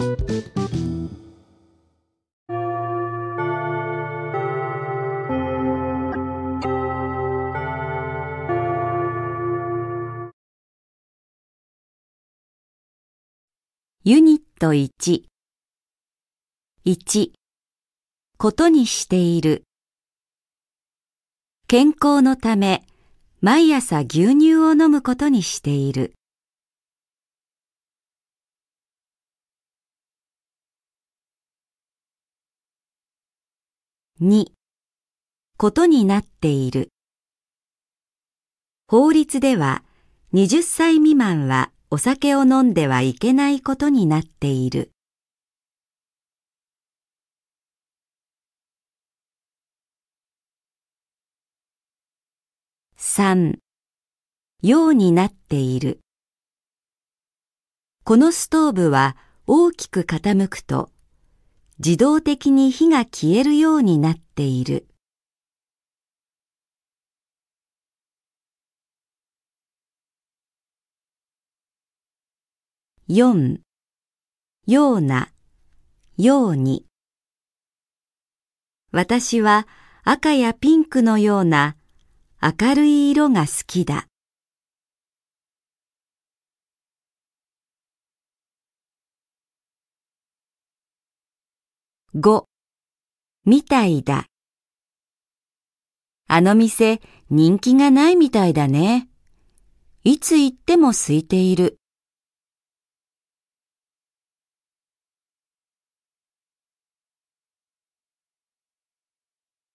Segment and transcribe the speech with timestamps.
[0.00, 0.16] ユ
[14.20, 15.24] ニット1
[16.86, 17.32] 1
[18.38, 19.64] ことにしている。
[21.68, 22.86] 健康のため
[23.42, 26.14] 毎朝牛乳を飲むことにしている。
[34.22, 34.48] 2
[35.56, 36.90] ことになっている
[38.86, 39.82] 法律では
[40.34, 44.92] 20歳未満はお酒を飲んではいけないことになっている。
[52.98, 53.56] 3
[54.62, 56.00] ようになっている。
[58.04, 60.90] このストーブは大きく傾くと
[61.82, 64.86] 自動的に火が消えるようになっている。
[73.08, 73.60] 4
[74.66, 75.30] ような
[76.18, 76.84] ように
[78.92, 79.66] 私は
[80.04, 81.76] 赤やピンクのような
[82.42, 84.09] 明るい色が好きだ。
[92.16, 92.42] 5
[93.46, 94.26] みたいだ。
[96.26, 99.08] あの店人気がないみたいだね。
[100.02, 101.78] いつ行っても空いている。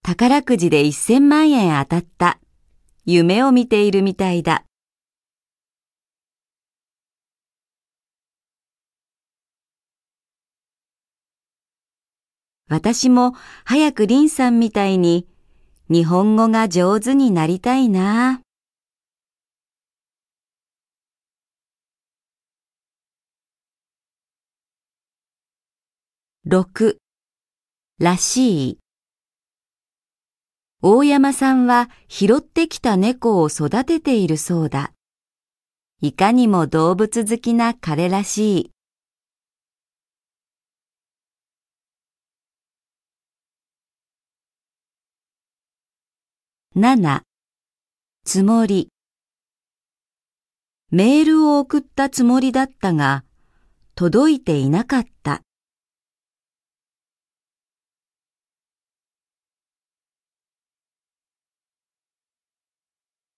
[0.04, 2.42] 宝くじで1000万円当たった。
[3.06, 4.65] 夢を見ているみたいだ。
[12.68, 15.28] 私も早くリンさんみたいに
[15.88, 18.42] 日本語が上手になりたいな。
[26.48, 26.98] 6
[28.00, 28.80] らしい
[30.82, 34.92] 大山さんは拾ってきた猫を育てているそうだ。
[36.02, 38.75] いかにも動物好きな彼らしい。
[46.78, 47.22] 7
[48.26, 48.90] つもり
[50.92, 53.24] メールを送ったつもりだったが、
[53.96, 55.42] 届いていなかった。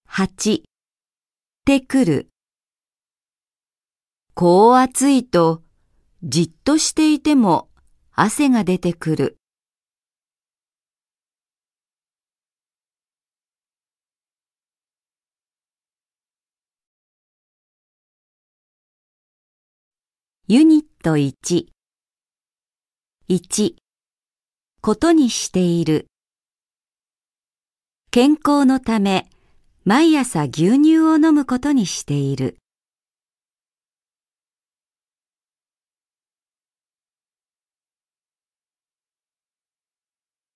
[0.08, 0.64] 8
[1.64, 2.30] てくる
[4.34, 5.62] こう暑いと
[6.24, 7.70] じっとしていても
[8.14, 9.37] 汗が出てくる。
[20.50, 21.66] ユニット1
[23.28, 23.76] 1
[24.80, 26.08] ことにしている
[28.12, 29.28] 健康のため
[29.84, 32.56] 毎朝牛乳を飲むことにしている。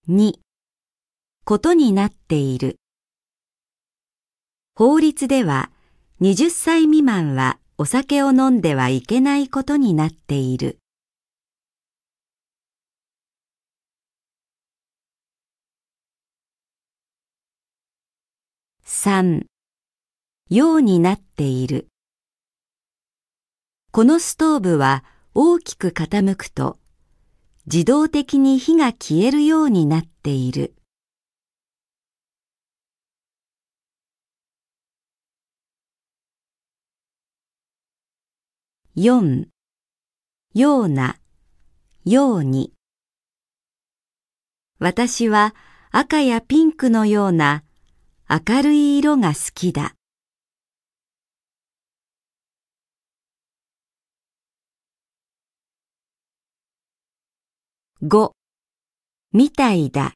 [0.08, 0.36] 2
[1.44, 2.78] ことになっている。
[4.74, 5.70] 法律では
[6.22, 10.78] 20歳未満はお酒を飲んではいけないことになっている。
[18.86, 19.46] 3
[20.52, 21.88] ようになっている。
[23.92, 25.04] このストーブは
[25.34, 26.78] 大きく傾くと
[27.66, 30.76] 自動的に火が消えるようになっている。
[38.98, 39.46] 4
[40.54, 41.16] ような
[42.04, 42.74] ように
[44.80, 45.56] 私は
[45.92, 47.64] 赤やピンクのような
[48.30, 49.96] 明るい色が好きだ。
[58.04, 58.32] 5
[59.32, 60.16] みたいだ。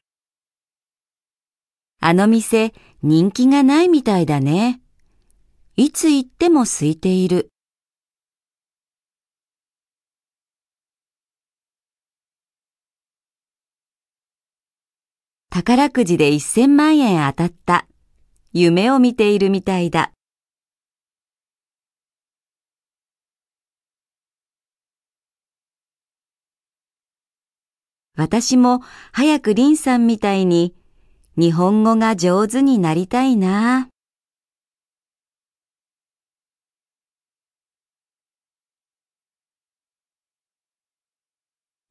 [2.02, 4.82] あの店人気がないみたいだね。
[5.76, 7.48] いつ行っても空いている。
[15.58, 17.86] 宝くじで1000万円当たった。
[18.52, 20.12] 夢を見ているみたいだ。
[28.16, 28.82] 私も
[29.12, 30.74] 早くリンさんみたいに
[31.38, 33.88] 日本語が上手になりたいな。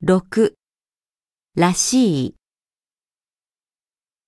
[0.04, 0.54] 6
[1.56, 2.36] らしい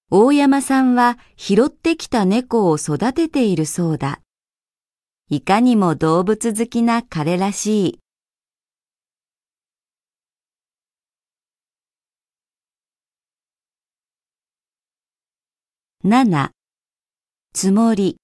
[0.10, 4.22] 大山さんは拾ってきた猫を育てているそうだ。
[5.30, 8.00] いかにも動物好きな彼らしい。
[16.06, 16.52] 7
[17.54, 18.16] つもり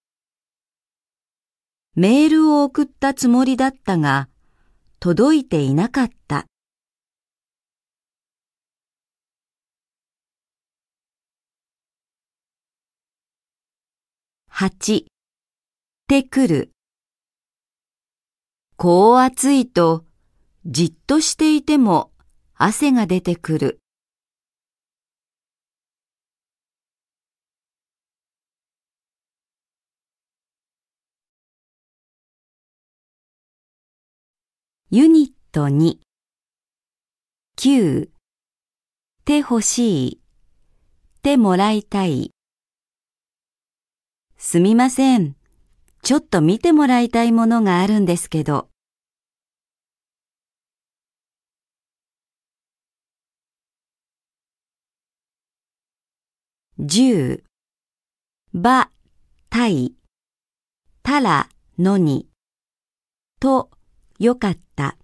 [1.95, 4.29] メールを送ったつもりだったが、
[5.01, 6.45] 届いていなかった。
[14.65, 15.07] 8
[16.07, 16.71] てくる。
[18.77, 20.06] こう暑いと
[20.65, 22.12] じっとしていても
[22.56, 23.80] 汗が出てくる。
[34.89, 35.98] ユニット2
[37.57, 38.10] 9
[39.25, 40.21] 手欲しい。
[41.21, 42.31] 手もらいたい。
[44.45, 45.38] すみません。
[46.01, 48.68] ちょっと見てもらいたいものがあるんですけど。
[56.78, 57.45] 十、
[58.54, 58.92] ば、
[59.50, 59.94] たい、
[61.04, 61.48] たら、
[61.80, 62.28] のに、
[63.39, 63.72] と、
[64.19, 64.98] よかった。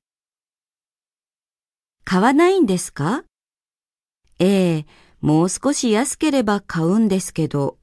[2.03, 3.23] 買わないんですか？
[4.39, 4.85] ええ、
[5.21, 7.78] もう少し安ければ買うんですけど。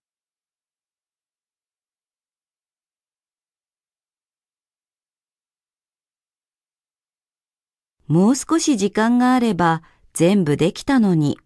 [8.09, 9.83] もう少し時間があれば
[10.13, 11.39] 全部できたのに。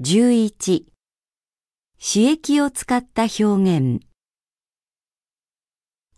[0.00, 0.84] 11
[1.98, 4.02] 刺激を使った表現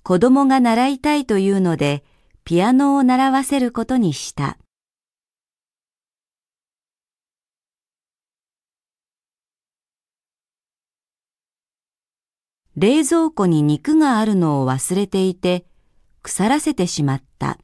[0.02, 2.04] 子供が習いたいというので
[2.44, 4.58] ピアノを習わせることにした。
[12.80, 15.66] 冷蔵庫に肉があるのを忘れていて
[16.22, 17.58] 腐らせてしまった。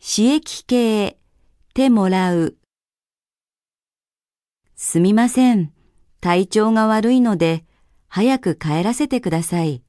[0.00, 1.16] 刺激系、
[1.74, 2.56] 手もらう。
[4.74, 5.72] すみません。
[6.20, 7.64] 体調が悪いので、
[8.08, 9.85] 早く帰らせてください。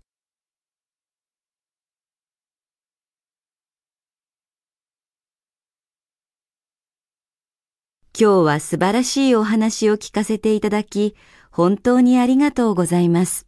[8.20, 11.16] 今日は素晴らしいお話を聞かせていただき、
[11.52, 13.46] 本当にありがとうございます。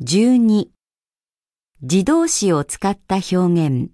[0.00, 0.68] 12
[1.82, 3.90] 自動詞を使った表現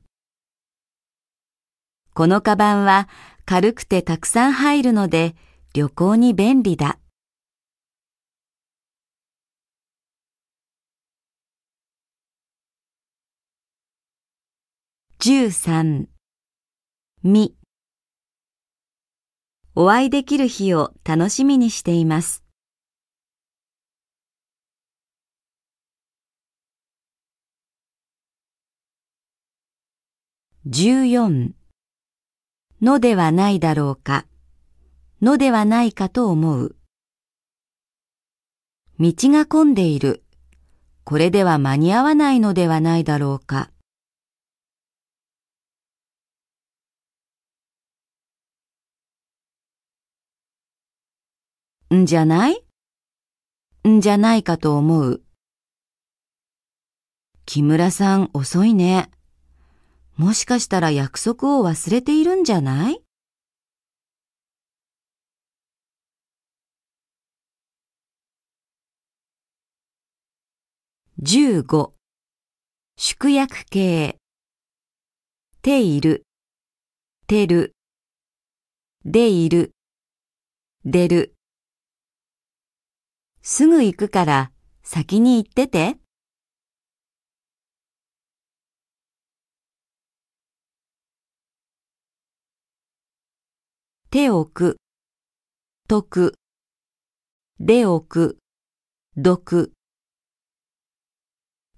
[2.12, 3.08] このカバンは
[3.46, 5.34] 軽くてたくさん入るので
[5.72, 6.99] 旅行に便利だ。
[15.22, 16.06] 13
[17.22, 17.54] み
[19.74, 22.42] お会いできる日を楽しみにしています。
[30.66, 31.50] 14
[32.80, 34.24] のではないだろうか、
[35.20, 36.76] のではないかと思う。
[38.98, 40.24] 道が混んでいる。
[41.04, 43.69] これでは間に合わないのではないだろうか。
[51.92, 52.64] んじゃない？
[53.88, 55.22] んじゃないかと思う。
[57.46, 59.10] 木村さん遅いね。
[60.16, 63.02] もしかしたら約束を忘れているんじゃない
[71.20, 71.90] ？15
[72.96, 74.16] 縮約形。
[75.60, 76.22] ている。
[77.26, 77.74] てる。
[79.04, 79.72] でいる。
[80.84, 81.34] 出る。
[83.52, 84.52] すぐ行くから
[84.84, 85.96] 先に行ってて。
[94.10, 94.76] 手置く、
[95.88, 96.34] 解く、
[97.58, 98.38] で置く、
[99.16, 99.72] 読。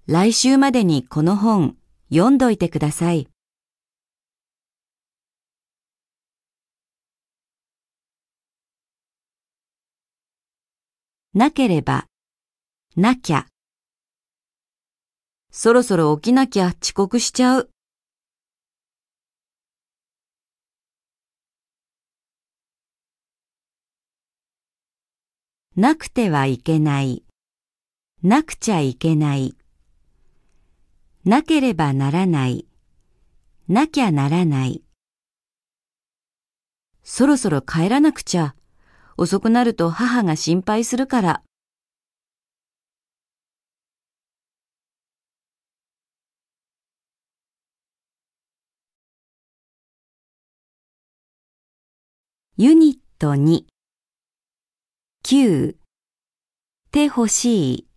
[0.05, 1.75] 来週までにこの本
[2.11, 3.32] 読んどいてください。
[11.35, 12.05] なければ、
[12.95, 13.47] なきゃ。
[15.49, 17.69] そろそろ起きなきゃ遅刻しちゃう。
[25.75, 27.23] なくてはいけない。
[28.21, 29.57] なくちゃいけない。
[31.25, 32.67] なければならない。
[33.67, 34.83] なきゃならない。
[37.03, 38.53] そろそろ帰らなくちゃ。
[39.17, 41.43] 遅くなると母が心配するから。
[52.55, 53.65] ユニット2
[55.23, 55.75] 9
[56.91, 57.87] 手欲しい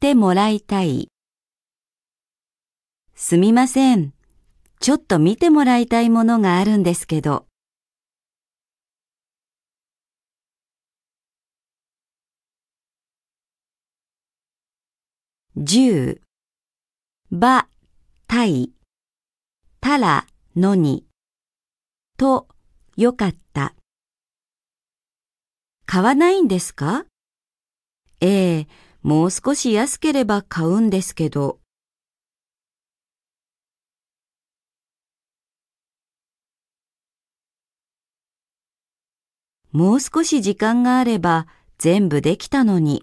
[0.00, 1.08] 手もらいたい
[3.14, 4.12] すみません。
[4.80, 7.46] ちょっと見てもらいたいものがあるんですけど。
[15.66, 16.20] 十、
[17.32, 17.68] ば、
[18.26, 18.74] たい、
[19.80, 21.06] たら、のに、
[22.18, 22.48] と、
[22.98, 23.74] よかった。
[25.86, 27.06] 買わないんですか？
[28.20, 28.68] ええ、
[29.00, 31.60] もう少し安ければ買うんですけど。
[39.72, 41.46] もう少し時間があれば
[41.78, 43.02] 全部できたのに。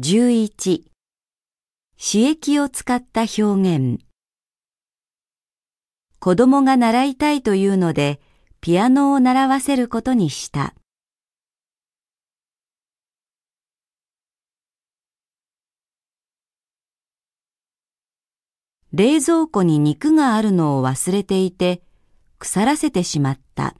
[0.00, 0.84] 11
[1.96, 3.98] 刺激を使った表現
[6.20, 8.20] 子供が習いたいというので
[8.60, 10.74] ピアノを習わせることにした。
[18.92, 21.82] 冷蔵庫に肉があるのを忘れていて
[22.38, 23.74] 腐らせてしまった。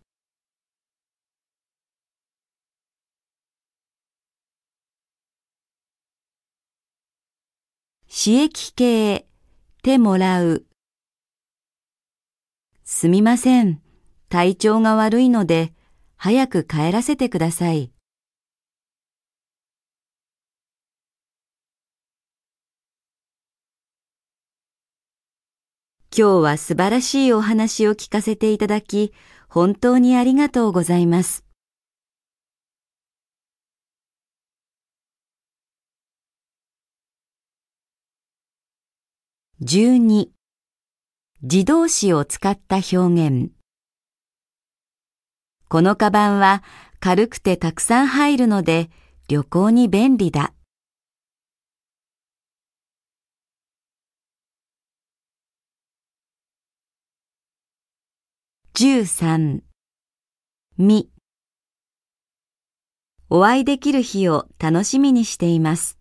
[8.11, 9.27] 刺激系、
[9.83, 10.65] 手もらう。
[12.83, 13.83] すみません。
[14.31, 15.75] 体調が悪いので、
[16.17, 17.93] 早く帰らせてください。
[26.11, 29.13] 今日は素晴らしいお話を聞かせていただき、
[29.51, 31.48] 本当にありがとうございます。
[39.61, 40.29] 12
[41.43, 43.51] 自動詞を使った表現
[45.69, 46.63] このカバンは
[47.01, 48.89] 軽くてたくさん入るので
[49.27, 50.53] 旅行に便利だ。
[58.75, 59.63] 13
[60.77, 61.11] み
[63.29, 65.98] お会いできる日を楽しみにしています。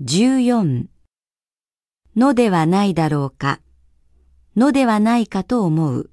[0.00, 0.86] 14
[2.14, 3.60] のではないだろうか、
[4.56, 6.10] のではないかと思う。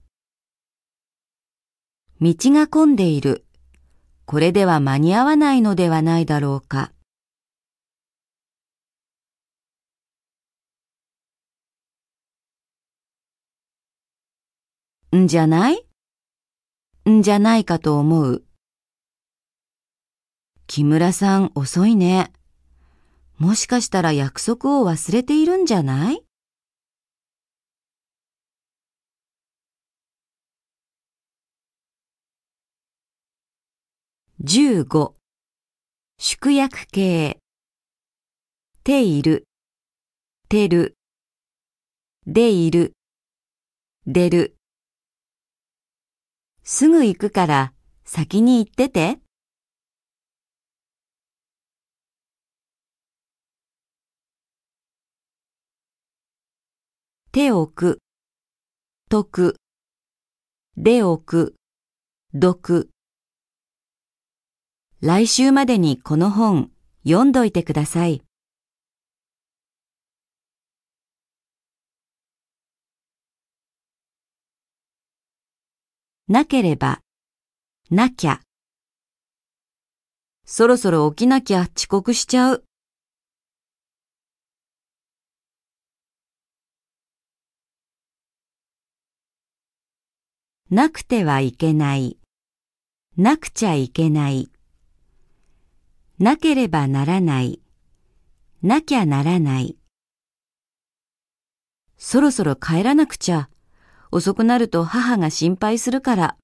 [2.20, 3.46] 道が混んでいる。
[4.26, 6.94] これでは間に合わないのではないだろうか。
[15.16, 15.86] んじゃない？
[17.08, 18.44] んじゃないかと思う。
[20.66, 22.32] 木村さん遅いね。
[23.38, 26.24] もしかしたら約束を忘れているんじゃない
[34.42, 35.14] ？15
[36.18, 37.40] 宿約形。
[38.84, 39.48] ている。
[40.48, 40.96] てる。
[42.26, 42.94] でいる。
[44.08, 44.56] 出る。
[46.64, 47.74] すぐ行くから
[48.06, 49.25] 先に行ってて。
[57.36, 58.00] 手をく、
[59.10, 59.58] とく、
[60.78, 61.56] でおく、
[62.34, 62.90] どく。
[65.02, 66.72] 来週までにこの本
[67.04, 68.24] 読んどいてください。
[76.30, 77.02] なければ、
[77.92, 78.40] なきゃ。
[80.46, 82.64] そろそろ起きなきゃ遅刻しちゃう。
[90.76, 92.18] なくてはいけない、
[93.16, 94.50] なくちゃいけない、
[96.20, 97.62] なければならない、
[98.62, 99.78] なきゃならない。
[101.96, 103.48] そろそろ帰らなくちゃ。
[104.12, 106.38] 遅くなると母が心配するから。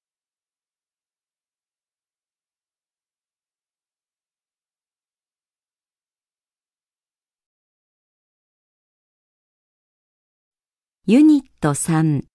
[11.04, 12.31] ユニット3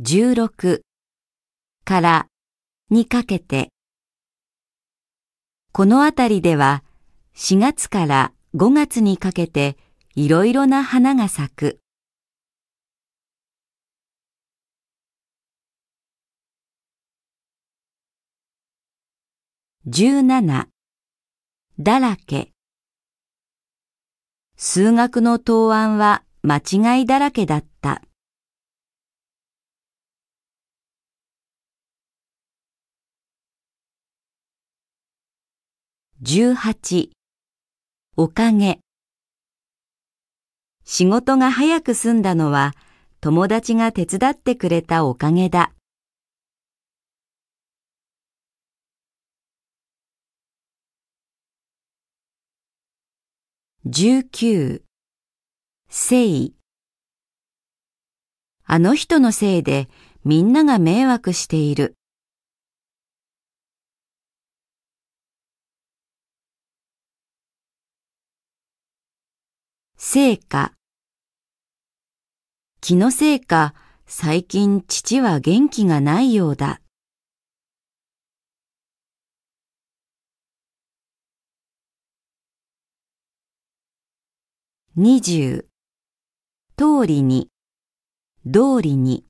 [0.00, 0.82] 16
[1.84, 2.26] から
[2.88, 3.70] にかけて
[5.72, 6.84] このあたりでは
[7.34, 9.76] 4月から5月にかけて
[10.14, 11.80] いろいろな花が咲く。
[19.88, 20.66] 17
[21.80, 22.52] だらけ
[24.56, 28.02] 数学の答案は間違いだらけだった。
[36.20, 37.10] 18
[38.16, 38.80] おかげ
[40.84, 42.74] 仕事が早く済んだのは
[43.20, 45.70] 友達が手伝ってくれたおかげだ。
[53.86, 54.82] 19
[55.88, 56.56] せい
[58.64, 59.88] あの人のせいで
[60.24, 61.97] みんなが迷惑している。
[70.10, 70.72] せいか
[72.80, 73.74] 気のせいか
[74.06, 76.80] 最近父は元気がないようだ。
[84.96, 85.66] 20
[86.78, 87.50] 通りに
[88.46, 89.26] 通りに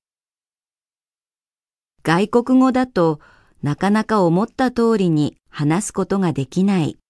[2.04, 3.18] 外国語だと
[3.64, 7.00] なかなか思った通りに話すことができない。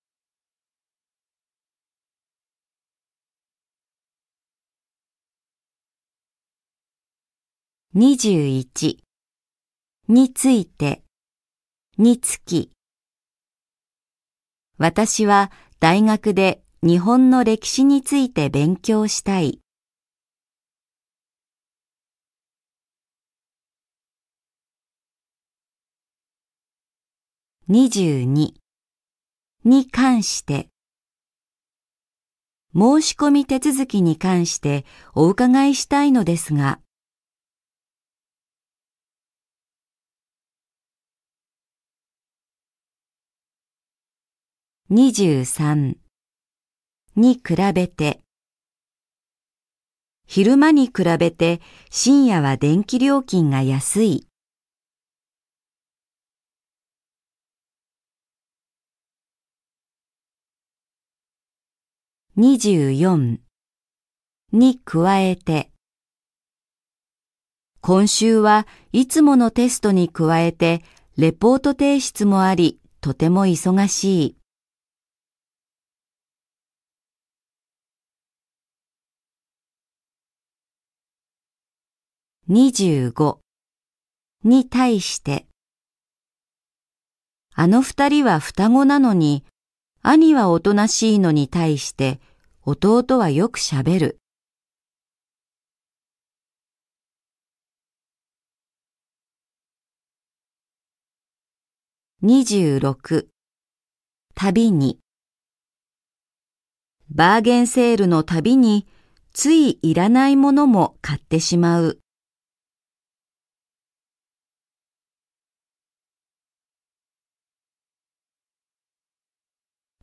[7.96, 8.98] 21
[10.08, 11.04] について。
[11.96, 12.70] につき。
[14.76, 19.60] 私は大学で日本の歴史について勉強したい。
[27.70, 28.52] 22
[29.64, 30.68] に関して。
[32.74, 36.80] 申し込み手続きに関してお伺いしたいのですが。
[44.90, 45.96] 23
[47.14, 47.42] に比
[47.74, 48.22] べて
[50.26, 54.26] 昼間に比べて深夜は電気料金が安い。
[62.38, 63.40] 24
[64.52, 65.70] に加えて
[67.82, 70.82] 今週はいつものテストに加えて
[71.18, 74.37] レポート提出もありとても忙しい。
[82.50, 83.40] 25
[84.42, 85.46] に対して
[87.54, 89.44] あの二人は双子なのに
[90.00, 92.20] 兄はおとなしいのに対して
[92.64, 94.18] 弟はよくしゃべる。
[102.22, 103.26] 26
[104.34, 104.98] 旅に
[107.10, 108.86] バーゲンセールの旅に
[109.34, 112.00] ついいらないものも買ってしまう。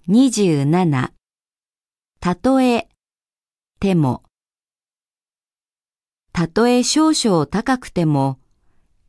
[0.08, 1.13] 27
[2.20, 2.88] たとえ
[3.80, 4.22] ても。
[6.32, 8.39] たとえ少々高くても。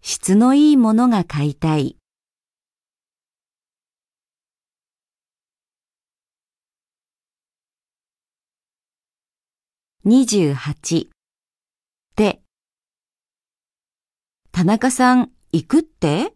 [0.00, 1.98] 質のいいものが買いたい。
[10.06, 11.09] 28
[12.16, 12.40] で
[14.50, 16.32] 田中さん行くって？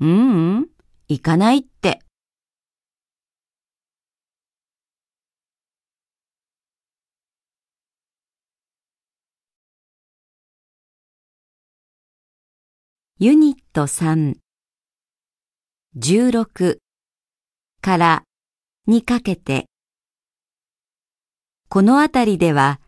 [0.00, 0.68] ううん、
[1.08, 2.00] 行かないって。
[13.18, 14.34] ユニット3
[15.96, 16.76] 16
[17.80, 18.24] から
[18.86, 19.64] にかけて。
[21.70, 22.78] このあたりでは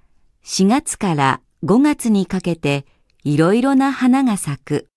[0.44, 2.84] 4月から5月にかけて
[3.24, 4.88] いろいろな花が咲く。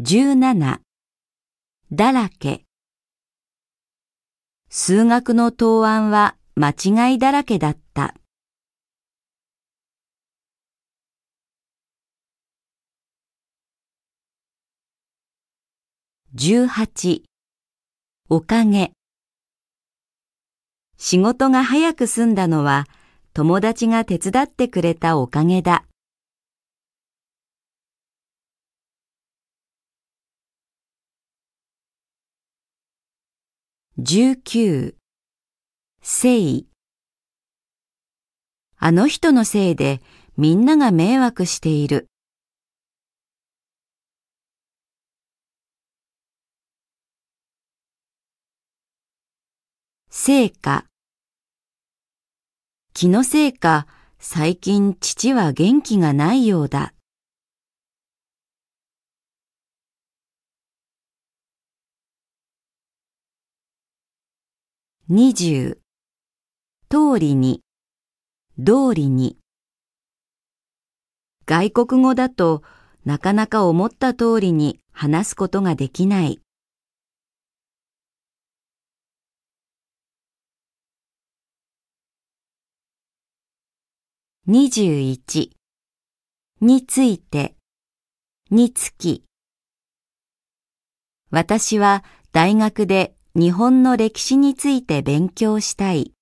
[0.00, 0.80] 17
[1.92, 2.66] だらけ。
[4.68, 8.14] 数学の答案は間違いだらけだった。
[16.34, 17.24] 18
[18.30, 18.92] おかげ
[20.96, 22.86] 仕事が早く済んだのは
[23.34, 25.84] 友達が手伝ってくれたおかげだ。
[33.98, 35.01] 19
[36.04, 36.66] せい
[38.76, 40.00] あの人のせいで
[40.36, 42.08] みんなが迷惑している。
[50.10, 50.86] せいか
[52.94, 53.86] 気のせいか
[54.18, 56.94] 最近父は元気がないようだ。
[65.08, 65.81] 二十
[66.92, 67.62] 通りに。
[68.58, 69.38] 通りに。
[71.46, 72.62] 外国語だと
[73.06, 76.42] なかなか思った通りに話すことができない。
[84.46, 85.56] 二十一。
[86.60, 87.56] について。
[88.50, 89.24] につき。
[91.30, 96.12] 私は大学で日本の歴史について勉強したい。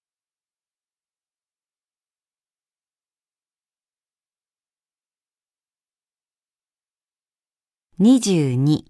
[8.01, 8.85] 22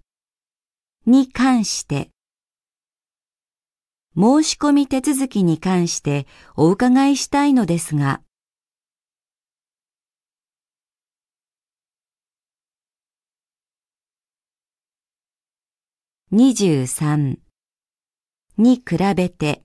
[1.05, 2.11] に関して。
[4.15, 8.21] 申し込み手続きに関してお伺いしたいのですが。
[16.31, 17.37] 23
[18.57, 19.63] に比べて。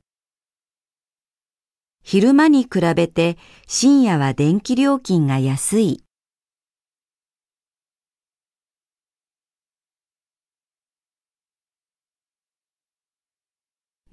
[2.03, 6.06] 昼間に比べて深夜は電気料金が安い。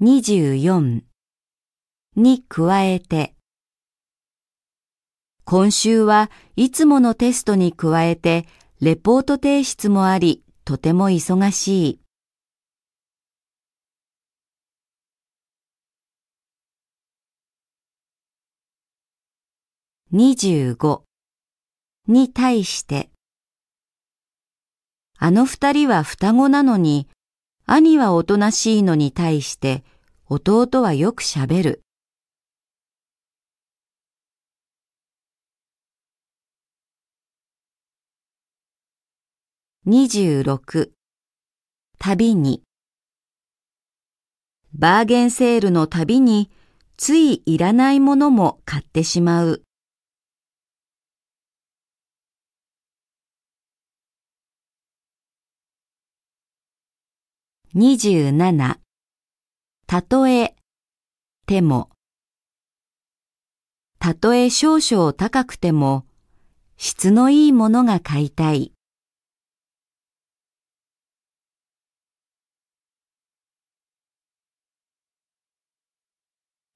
[0.03, 1.01] 24
[2.17, 3.35] に加えて。
[5.45, 8.45] 今週はいつものテストに加えて
[8.81, 11.99] レポート提出もありとても忙しい。
[20.11, 21.03] 25
[22.09, 23.09] に対して。
[25.17, 27.07] あの二人は双子なのに
[27.65, 29.85] 兄はおとなしいのに対して
[30.33, 31.83] 弟はよくしゃべる。
[39.85, 40.91] 26
[41.99, 42.63] 旅に
[44.73, 46.49] バーゲンセールの旅に
[46.97, 49.61] ついいらないものも買ってしまう。
[57.75, 58.82] 27
[59.93, 60.55] たとえ
[61.45, 61.91] ても
[63.99, 66.07] たとえ少々高くても
[66.77, 68.73] 質のいいものが買いたい。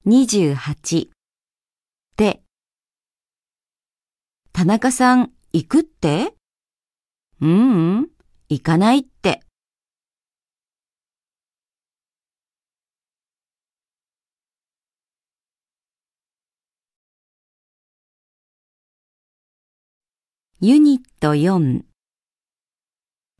[0.06, 1.08] 28
[2.16, 2.40] で
[4.52, 6.34] 田中さん行くって？
[7.40, 8.08] ううん、
[8.48, 9.40] 行かないって。
[20.60, 21.82] ユニット4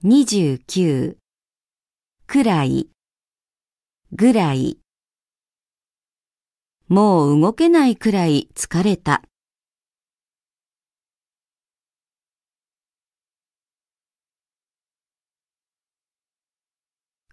[0.05, 1.17] 29
[2.29, 2.91] くらい
[4.13, 4.79] ぐらい
[6.87, 9.23] もう動けないくらい疲れた。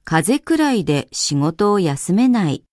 [0.04, 2.64] 風くらいで仕事を休めない。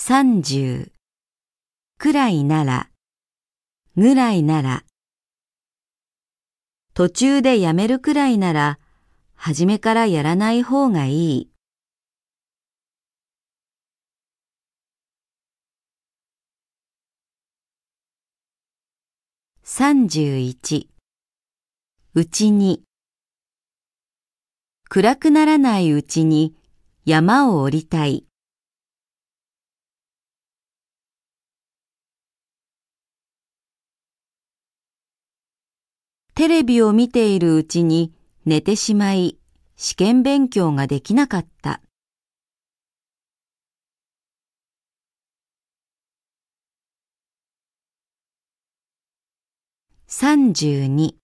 [0.00, 0.92] 三十。
[1.98, 2.88] くらいなら、
[3.96, 4.84] ぐらいなら、
[6.94, 8.78] 途中でやめるくらいなら、
[9.34, 11.50] 初めからやらない方がいい。
[19.64, 20.88] 三十一。
[22.14, 22.84] うちに。
[24.88, 26.54] 暗くならないうちに
[27.04, 28.27] 山を降りたい。
[36.38, 38.12] テレビを見ているうちに
[38.46, 39.38] 寝てしまい
[39.74, 41.82] 試験勉強ができなかった。
[50.06, 51.14] 32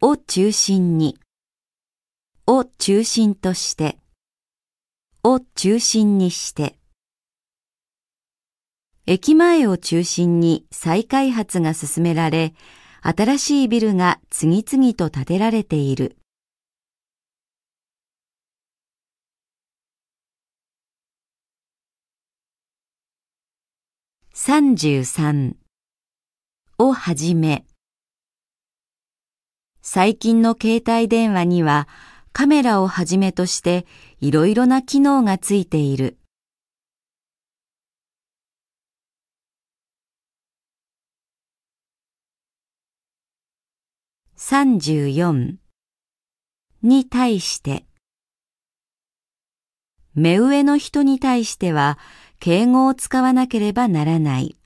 [0.00, 1.18] を中心に。
[2.46, 3.98] を中心として。
[5.24, 6.78] を中心にして。
[9.04, 12.54] 駅前を中心に再開発が進められ
[13.08, 16.16] 新しいビルが次々と建てられている。
[24.34, 25.54] 33
[26.78, 27.64] をはじめ
[29.82, 31.86] 最近の携帯電話には
[32.32, 33.86] カメラをはじめとして
[34.20, 36.18] いろいろな機能がついている。
[44.48, 45.56] 34
[46.80, 47.84] に対して
[50.14, 51.98] 目上の人に対しては
[52.38, 54.56] 敬語を使わなければならない。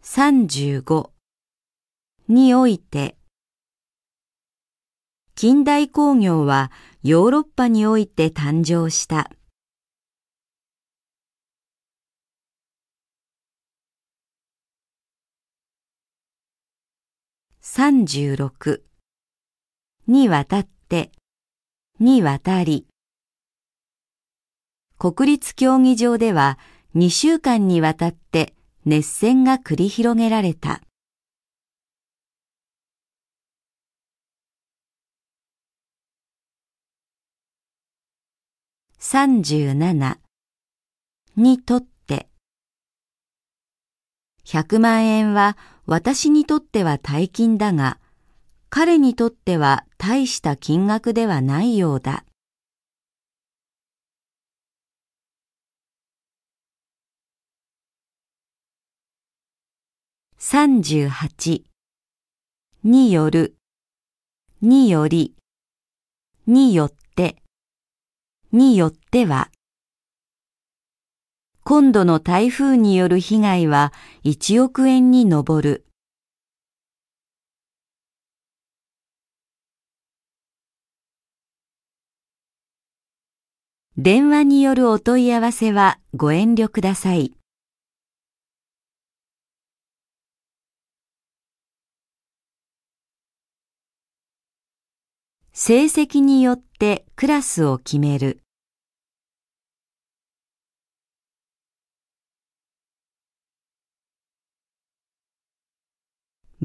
[0.00, 1.10] 35
[2.28, 3.16] において
[5.34, 6.70] 近代工業は
[7.02, 9.28] ヨーロッパにおいて誕生した。
[17.76, 18.82] 36
[20.06, 21.10] にわたって。
[21.98, 22.86] にわたり。
[24.96, 26.56] 国立競技場では
[26.94, 30.82] 2週間にわたって熱戦が繰り広げられた。
[39.00, 40.18] 37
[41.34, 42.28] にとって。
[44.44, 45.56] 100万円は
[45.86, 47.98] 私にとっては大金だが、
[48.70, 52.24] 彼にとっては大した金額ではないようだ。
[60.38, 61.62] 38
[62.82, 63.56] による。
[64.62, 65.34] により。
[66.46, 67.42] によって。
[68.52, 69.50] によっては。
[71.66, 75.86] 今度の台風による被害は1億円に上る。
[83.96, 87.32] 電話によるお問い合わせはご遠慮ください。
[95.54, 98.43] 成績によってクラスを決める。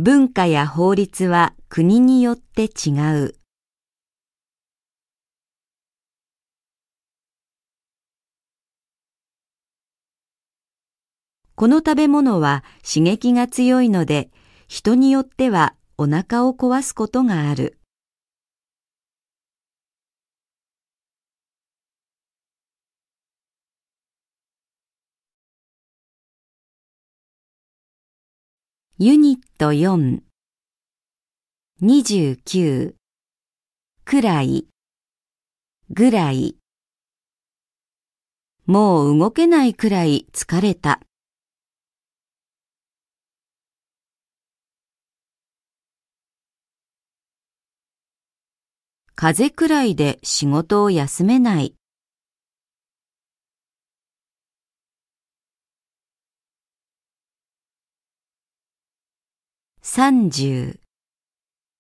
[0.02, 3.36] 文化や法律は国によって違う。
[11.56, 14.32] この食べ物は刺激が強いので、
[14.70, 17.79] 人によってはお腹を壊すことがある。
[29.02, 30.20] ユニット4
[31.82, 32.96] 29
[34.04, 34.66] くらい
[35.90, 36.58] ぐらい
[38.66, 41.00] もう動けないくらい疲れた。
[49.16, 51.79] 風くらいで仕事を休めない。
[59.92, 60.80] 三十。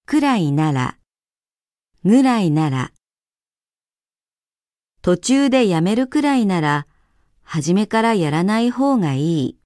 [0.07, 0.97] くらいなら。
[2.03, 2.91] ぐらいなら。
[5.03, 6.87] 途中でやめるくらいなら
[7.43, 9.59] 初めからやらない方がいい。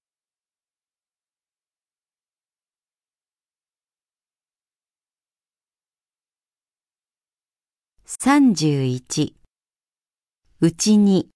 [8.04, 9.38] 三十一。
[10.60, 11.30] うちに。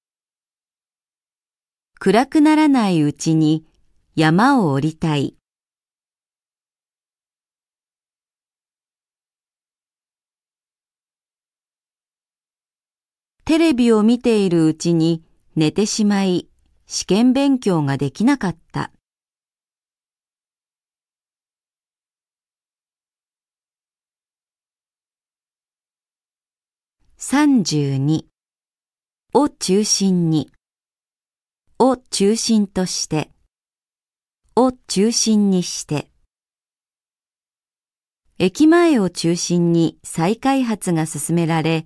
[2.00, 3.66] 暗くならないうちに
[4.18, 5.37] 山を降りたい。
[13.48, 15.24] テレビを見ているうちに
[15.56, 16.50] 寝てしまい、
[16.86, 18.92] 試験勉強ができなかった。
[27.18, 28.26] 32
[29.34, 30.52] を中心に。
[31.80, 33.32] を中心として。
[34.58, 36.10] を中心にして。
[38.40, 41.86] 駅前を中心に再開発が進められ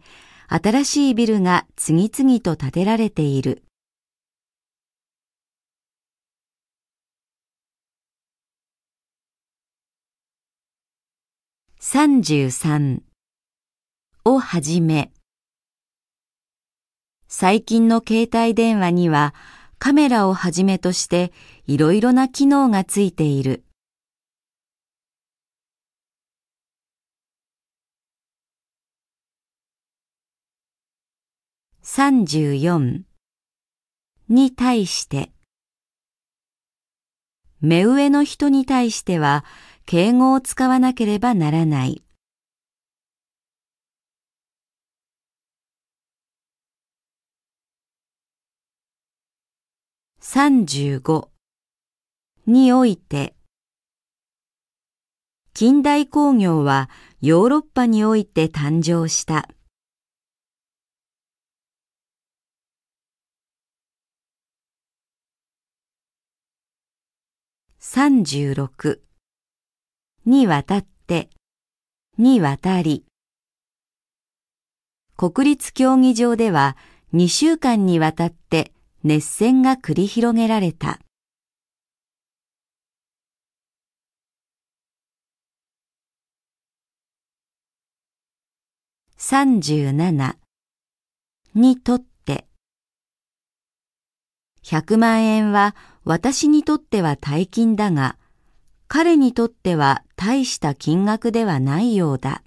[0.53, 3.63] 新しいビルが次々と建てられている。
[11.79, 12.99] 33
[14.25, 15.13] をはじめ
[17.29, 19.33] 最近の携帯電話には
[19.79, 21.31] カメラをはじめとして
[21.65, 23.63] いろいろな機能がついている。
[31.93, 33.01] 34
[34.29, 35.29] に対して
[37.59, 39.43] 目上の人に対しては
[39.85, 42.01] 敬語を使わなければならない。
[50.21, 51.27] 35
[52.47, 53.35] において
[55.53, 59.49] 近代工業はヨーロッパにおいて誕生した。
[67.93, 69.01] 36
[70.25, 71.29] にわたって、
[72.17, 73.03] にわたり。
[75.17, 76.77] 国立競技場では
[77.13, 78.71] 2週間にわたって
[79.03, 81.01] 熱戦が繰り広げられた。
[89.17, 90.35] 37
[91.55, 92.10] にとって
[94.63, 98.17] 100万円は私にとっては大金だが
[98.87, 102.43] 彼にとっては大した金額ではないようだ。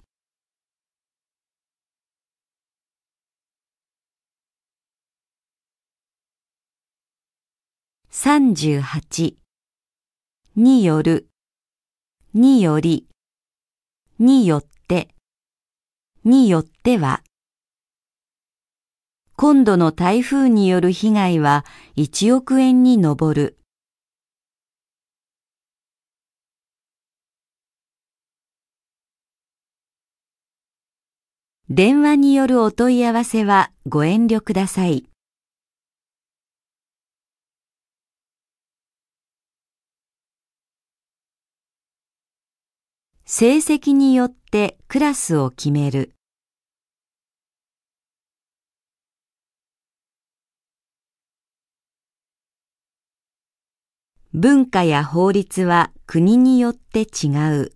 [8.11, 9.35] 38
[10.55, 11.27] による。
[12.33, 13.07] により。
[14.19, 15.09] によって。
[16.23, 17.23] によっては。
[19.37, 21.65] 今度の台風による被害は
[21.97, 23.57] 1億円に上る。
[31.69, 35.09] 電話によるお問い合わせはご遠慮ください。
[43.25, 46.14] 成績によってクラスを決める。
[54.37, 57.71] 文化や法律は国によって違う。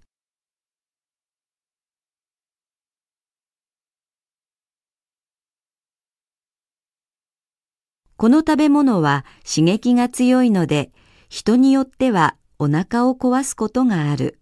[8.18, 10.92] この食べ物は刺激が強いので、
[11.30, 14.42] 人によってはお腹を壊すことがある。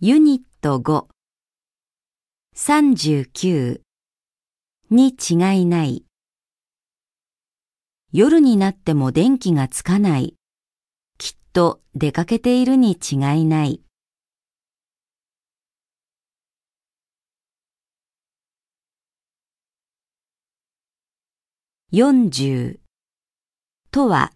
[0.00, 1.06] ユニットト5
[2.56, 3.80] 39
[4.90, 6.04] に違いない。
[8.12, 10.34] 夜になっても電気がつかない。
[11.16, 13.82] きっと出かけているに違いない。
[21.92, 22.80] 40
[23.92, 24.32] とは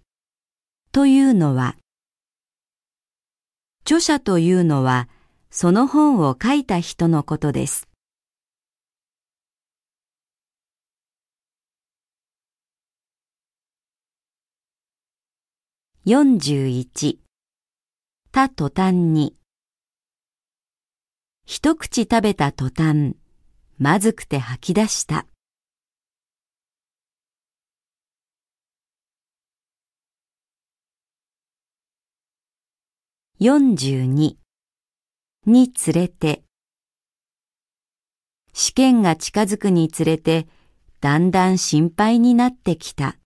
[0.92, 1.74] というのは
[3.85, 5.08] 著者というのは
[5.55, 7.87] その本を書いた人のことです。
[16.07, 17.19] 41
[18.33, 19.37] た途端に。
[21.44, 23.17] 一口食べた途端
[23.77, 25.27] まずくて吐き出した。
[33.38, 34.42] 42
[35.45, 36.45] につれて
[38.53, 40.47] 試験が近づくにつれて
[41.01, 43.17] だんだん心配になってきた。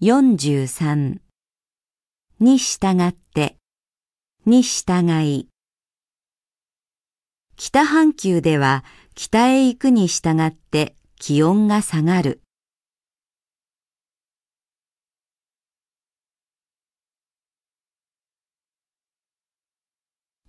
[0.00, 1.18] 43
[2.38, 3.56] に従って
[4.46, 5.48] に従い
[7.56, 8.84] 北半球では
[9.16, 12.43] 北へ行くに従って気温が下がる。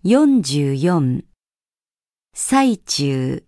[0.05, 1.23] 44
[2.31, 3.43] 最中。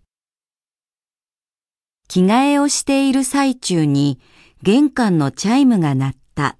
[2.08, 4.18] 着替えをしている最中に
[4.64, 6.58] 玄関のチャイムが鳴った。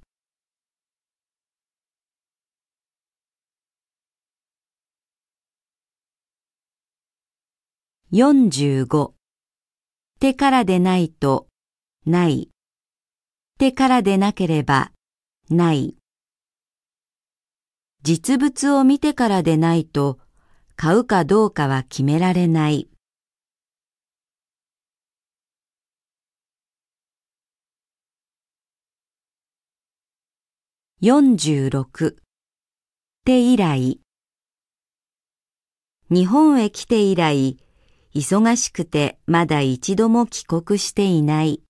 [8.13, 9.11] 45
[10.21, 11.49] 手からでないと
[12.07, 12.51] ない。
[13.59, 14.93] 手からでなければ
[15.51, 15.98] ない。
[18.11, 20.19] 実物を見てからでないと
[20.77, 22.89] 買うかどうかは決められない。
[31.03, 32.17] 46
[33.27, 34.01] 手以来
[36.11, 37.59] 日本へ来て以来
[38.15, 41.68] 忙しくてまだ一度も帰国していない。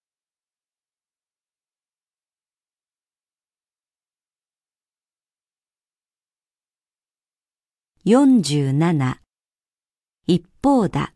[8.08, 9.18] 47
[10.26, 11.12] 一方だ。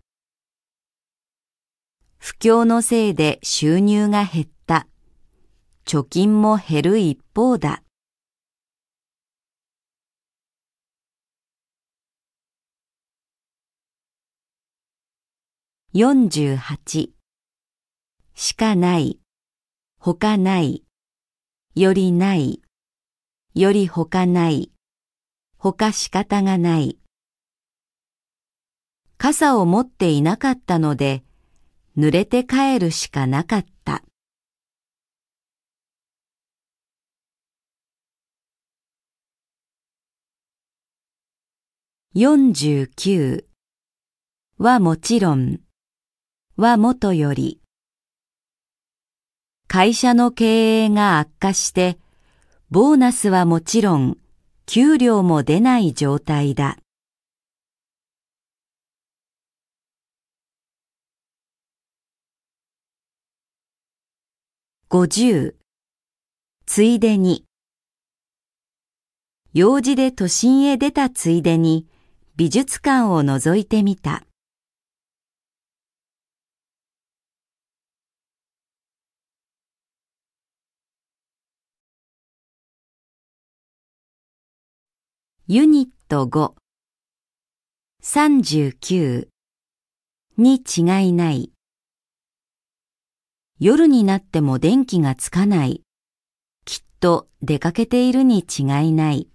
[2.19, 4.87] 不況のせいで収入が減った。
[5.87, 7.83] 貯金も減る一方だ。
[15.95, 17.09] 48
[18.35, 19.19] しかない、
[19.99, 20.85] 他ない、
[21.75, 22.61] よりない、
[23.55, 24.72] より他ない、
[25.65, 26.99] 他仕方がない。
[29.17, 31.23] 傘を持っていなかったので、
[31.97, 34.03] 濡れて帰るしかなかった。
[42.17, 43.45] 49
[44.59, 45.61] はもちろん
[46.57, 47.61] はもとより、
[49.69, 52.01] 会社の経営が悪化して、
[52.69, 54.22] ボーナスはもちろん、
[54.67, 56.79] 給料も出ない状態だ。
[64.89, 65.57] 五十
[66.67, 67.45] ついでに
[69.55, 71.87] 用事で都心へ出たついでに
[72.37, 74.25] 美術館を覗いてみた。
[85.55, 86.55] ユニット5
[88.03, 89.29] 39
[90.39, 91.53] に違いない。
[93.61, 95.83] 夜になっても電気がつかない。
[96.65, 99.29] きっと出かけているに違いない。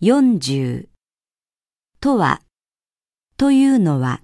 [0.00, 0.86] 40
[1.98, 2.42] とは
[3.36, 4.22] というのは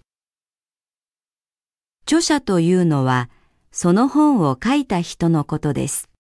[2.07, 3.29] 著者というのは
[3.73, 6.11] その本を書いた人のことです。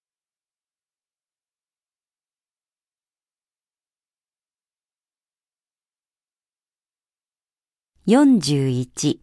[8.06, 9.18] 41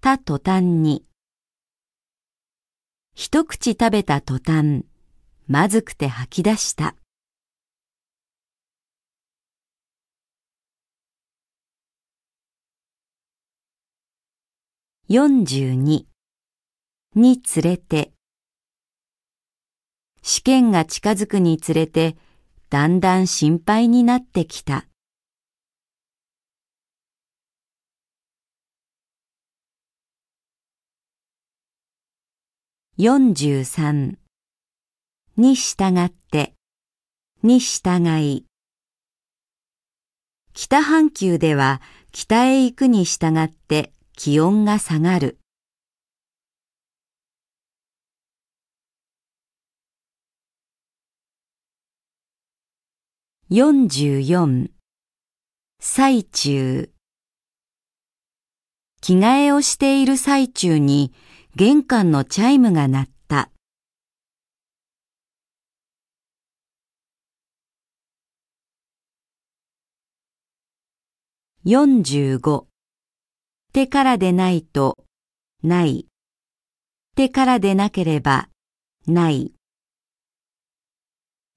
[0.00, 1.04] た途端に。
[3.14, 4.84] 一口食べた途端
[5.48, 6.94] まずくて吐き出した。
[15.08, 16.04] 42
[17.18, 18.12] につれて
[20.22, 22.16] 試験が近づくにつれて
[22.70, 24.86] だんだん心配になってきた。
[33.00, 34.14] 43
[35.36, 36.54] に従って
[37.42, 38.46] に従い
[40.52, 41.80] 北半球では
[42.12, 45.37] 北へ行くに従って気温が下がる。
[53.50, 54.68] 44
[55.80, 56.90] 最中。
[59.00, 61.14] 着替えをしている最中に
[61.56, 63.50] 玄関のチャイムが鳴った。
[71.64, 72.66] 45
[73.72, 74.98] 手からでないと
[75.62, 76.06] ない。
[77.16, 78.50] 手からでなければ
[79.06, 79.57] ない。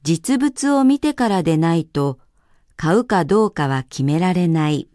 [0.03, 2.17] 実物を見てからでないと
[2.75, 4.89] 買うかどうかは決められない。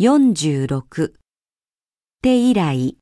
[0.00, 1.12] 46
[2.22, 2.96] 手以来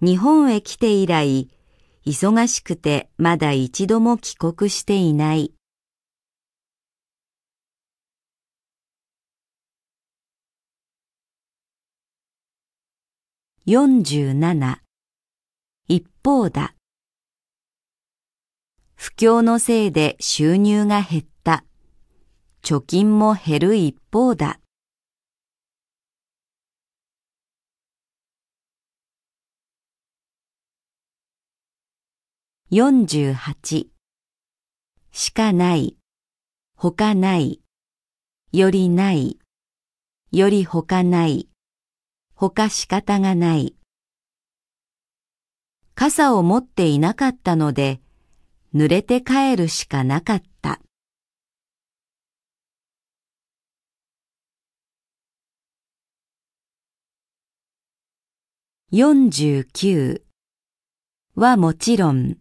[0.00, 1.50] 日本へ来て以来
[2.06, 5.54] 忙しくてまだ一度も帰国していない。
[13.72, 14.80] 47
[15.88, 16.74] 一方だ。
[18.94, 21.64] 不況のせいで収入が減った。
[22.62, 24.60] 貯金も減る一方だ。
[32.70, 33.86] 48
[35.12, 35.96] しかない、
[36.76, 37.62] 他ない、
[38.52, 39.38] よりない、
[40.30, 41.48] より他ない、
[42.50, 43.76] 他仕方がない。
[45.94, 48.00] 傘を持っていなかったので、
[48.74, 50.80] 濡れて帰るしかなかった。
[58.90, 60.22] 49
[61.36, 62.38] はもちろん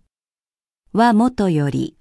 [0.94, 1.96] はもとより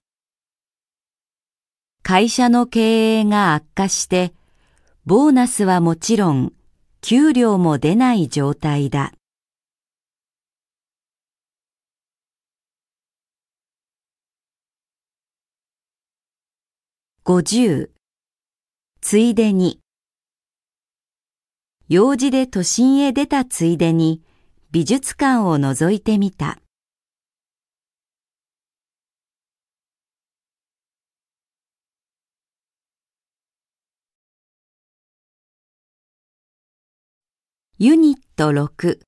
[2.02, 4.32] 会社の経営が悪化して
[5.04, 6.52] ボーナスはもちろん
[7.02, 9.12] 給料も出ない状態だ。
[17.24, 17.90] 50
[19.00, 19.80] ついでに
[21.88, 24.22] 用事で都心へ出たついでに
[24.70, 26.58] 美術館を覗いてみた。
[37.82, 39.00] ユニット6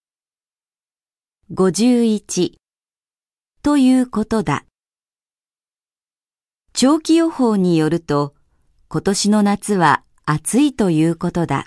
[1.52, 2.54] 51
[3.62, 4.64] ということだ。
[6.72, 8.34] 長期予報によると、
[8.88, 11.66] 今年の夏は暑いということだ。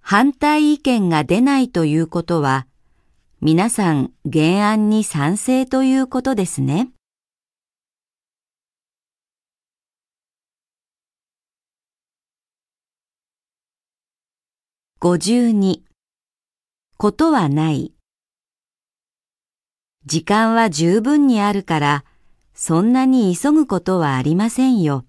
[0.00, 2.68] 反対意見が出ないということは、
[3.40, 6.90] 皆さん原案に賛成ということですね。
[15.04, 15.82] 52
[16.96, 17.92] ことはない。
[20.06, 22.04] 時間は十分にあるから、
[22.54, 25.04] そんなに急ぐことはありませんよ。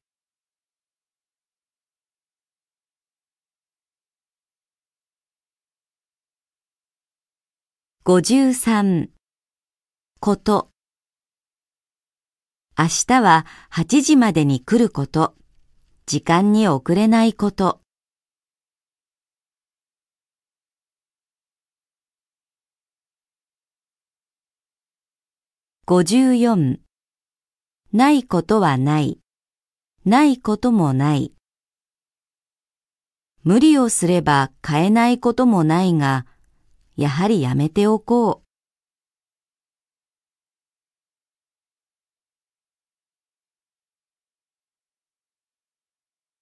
[8.04, 9.08] 53
[10.20, 10.72] こと。
[12.78, 15.36] 明日は8時までに来ること。
[16.06, 17.85] 時間に遅れないこと。
[25.88, 26.80] 54
[27.94, 29.20] ないことはない。
[30.04, 31.32] ないこともない。
[33.44, 36.26] 無理をすれば買えないこともないが、
[36.98, 38.42] やはりやめておこ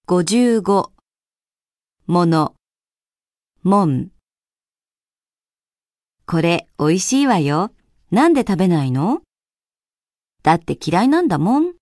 [0.06, 0.10] う。
[0.10, 0.90] 55
[2.06, 2.54] もの
[3.62, 4.08] もん
[6.24, 7.72] これおいしいわよ。
[8.10, 9.23] なんで食べないの？
[10.44, 11.72] だって嫌いなんだもん。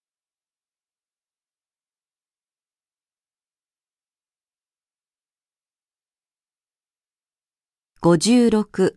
[8.03, 8.95] 56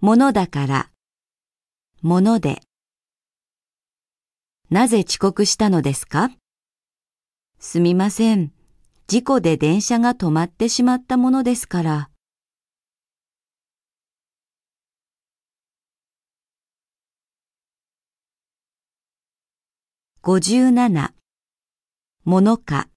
[0.00, 0.90] ものだから、
[2.02, 2.60] もので。
[4.68, 6.30] なぜ遅刻したのですか？
[7.58, 8.52] すみません。
[9.06, 12.11] 事故で電車が止まってしまったものですから。
[20.24, 21.10] 57
[22.22, 22.88] ものか。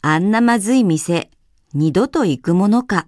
[0.00, 1.30] あんなまずい店
[1.74, 3.06] 二度と行くものか。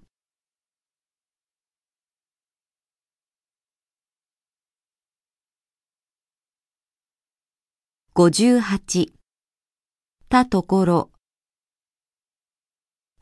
[8.14, 9.12] 58
[10.28, 11.10] たところ。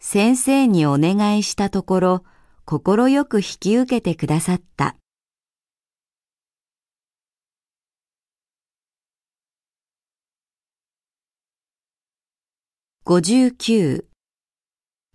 [0.00, 2.24] 先生にお願いしたところ
[2.66, 4.96] 心よく引き受けてくださった。
[13.20, 14.06] 59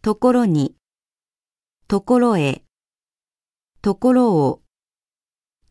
[0.04, 0.76] ところに。
[1.88, 2.62] ところへ。
[3.82, 4.62] ところを。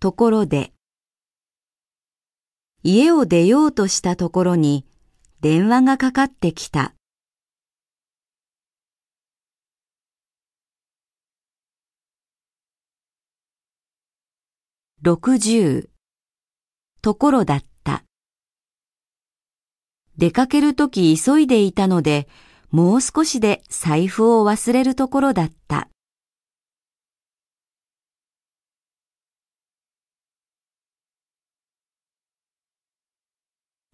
[0.01, 0.73] ところで。
[2.83, 4.85] 家を出ようとしたところに。
[5.41, 6.95] 電話がかかってきた。
[15.05, 15.89] 60
[17.03, 17.76] ところだった。
[20.19, 22.27] 出かけるとき急いでいたので、
[22.71, 25.89] もう少しで財布を忘れるところだった。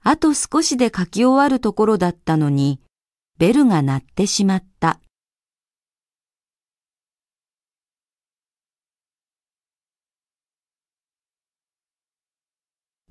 [0.04, 2.80] あと少しで書き終わるところだったのに、
[3.38, 5.00] ベルが鳴ってしまった。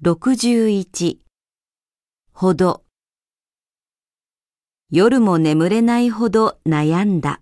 [0.02, 1.18] 61
[2.34, 2.84] ほど
[4.94, 7.40] 夜も眠れないほど悩んだ。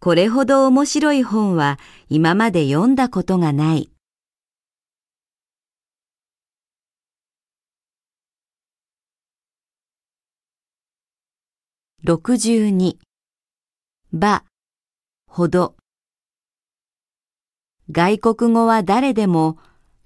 [0.00, 1.78] これほど面白い本は
[2.08, 3.90] 今まで読んだことがない。
[12.04, 12.98] 62
[14.14, 14.44] ば、
[15.28, 15.76] ほど。
[17.88, 19.58] 外国語は誰でも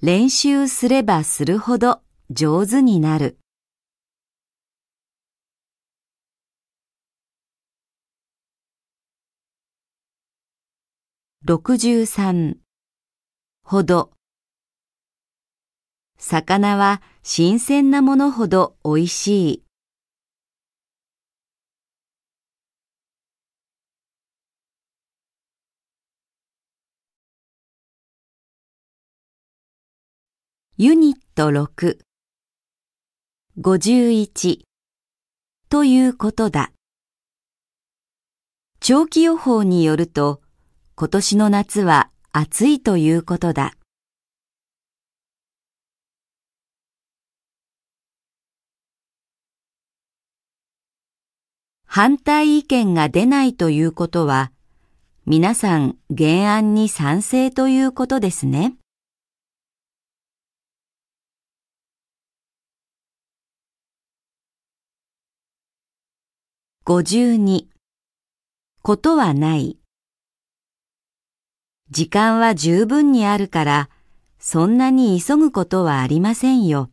[0.02, 3.38] 練習すればするほど上手になる。
[11.46, 12.58] 63
[13.64, 14.10] ほど
[16.18, 19.69] 魚は新鮮なものほどおいしい。
[30.82, 31.98] ユニット6
[33.60, 34.62] 51
[35.68, 36.72] ということだ。
[38.80, 40.40] 長期予報によると、
[40.94, 43.74] 今年の夏は暑いということだ。
[51.84, 54.50] 反対意見が出ないということは、
[55.26, 58.79] 皆さん原案に賛成ということですね。
[66.92, 67.66] 52
[68.82, 69.78] ことはない。
[71.88, 73.90] 時間は十分にあるから、
[74.40, 76.90] そんなに急ぐことはありませんよ。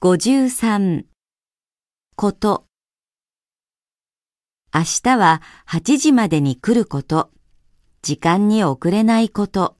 [0.00, 1.04] 53
[2.16, 2.64] こと。
[4.72, 7.30] 明日は8時までに来ること。
[8.00, 9.76] 時間に遅れないこと。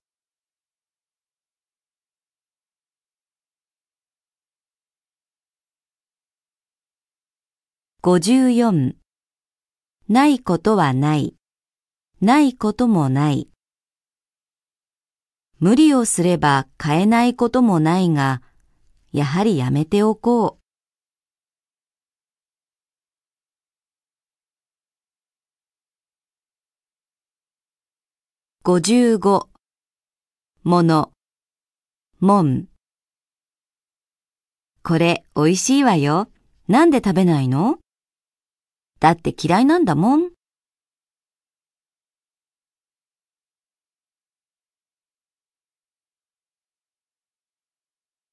[8.04, 8.94] 54
[10.08, 11.36] ないことはない。
[12.20, 13.48] ないこともない。
[15.60, 18.42] 無理をすれば変えないこともないが、
[19.12, 20.58] やはりやめておこ
[28.64, 28.68] う。
[28.68, 29.46] 55
[30.64, 31.12] もの
[32.18, 32.66] もん
[34.82, 36.28] これおいしいわよ。
[36.66, 37.78] なんで食べないの？
[39.02, 40.30] だって嫌いなんだもん。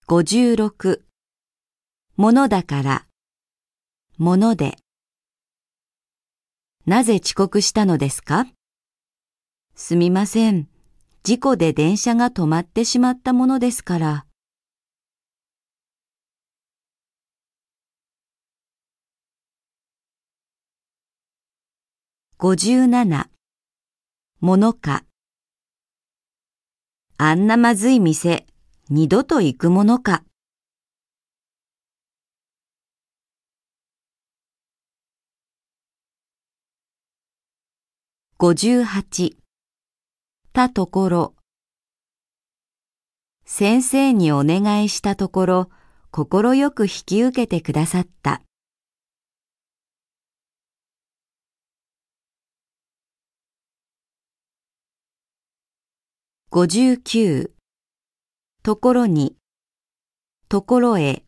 [0.07, 1.01] 56
[2.17, 3.07] ものだから、
[4.20, 4.78] もので。
[6.86, 8.45] なぜ遅刻したのですか？
[9.74, 10.67] すみません。
[11.24, 14.29] 事故で電車が止まってしまったものですから。
[22.42, 23.26] 57
[24.40, 25.04] ものか
[27.18, 28.46] あんなまずい店
[28.90, 30.24] 二度と行くものか
[38.40, 39.36] 58
[40.54, 41.34] たところ。
[43.44, 45.70] 先生にお願いしたところ
[46.10, 48.42] 心よく引き受けてくださった。
[56.52, 57.52] 59
[58.64, 59.36] ところに。
[60.47, 61.24] ところへ。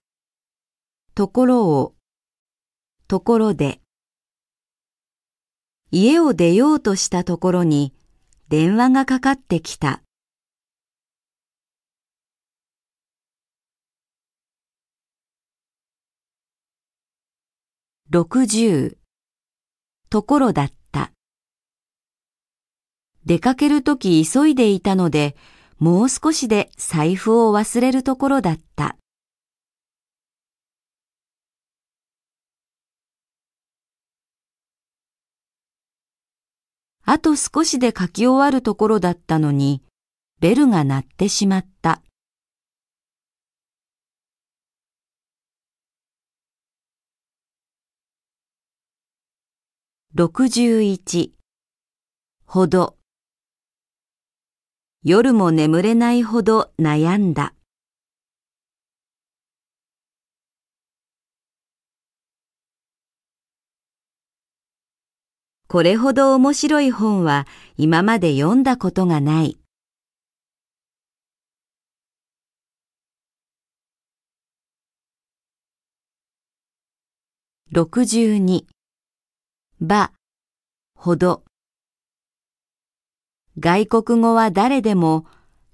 [1.14, 1.94] ところを。
[3.08, 3.82] ところで。
[5.92, 7.94] 家を出ようとしたところに。
[8.50, 10.02] 電話がかかってきた。
[18.10, 18.98] 60
[20.10, 20.81] ところだった。
[23.26, 25.36] 出かけるとき急いでいたので、
[25.78, 28.98] もう少しで財布を忘れるところだった。
[37.04, 39.84] あと少しで書き終わるところだったのに、
[40.40, 42.02] ベルが鳴ってしまった。
[50.16, 51.32] 61
[52.46, 52.98] ほど
[55.04, 57.56] 夜も眠れないほど悩んだ。
[65.68, 67.48] これほど面白い本は
[67.78, 69.58] 今まで読んだことがない。
[77.72, 78.68] 62
[79.80, 80.12] ば、
[80.94, 81.44] ほど。
[83.60, 85.26] 外国語は誰でも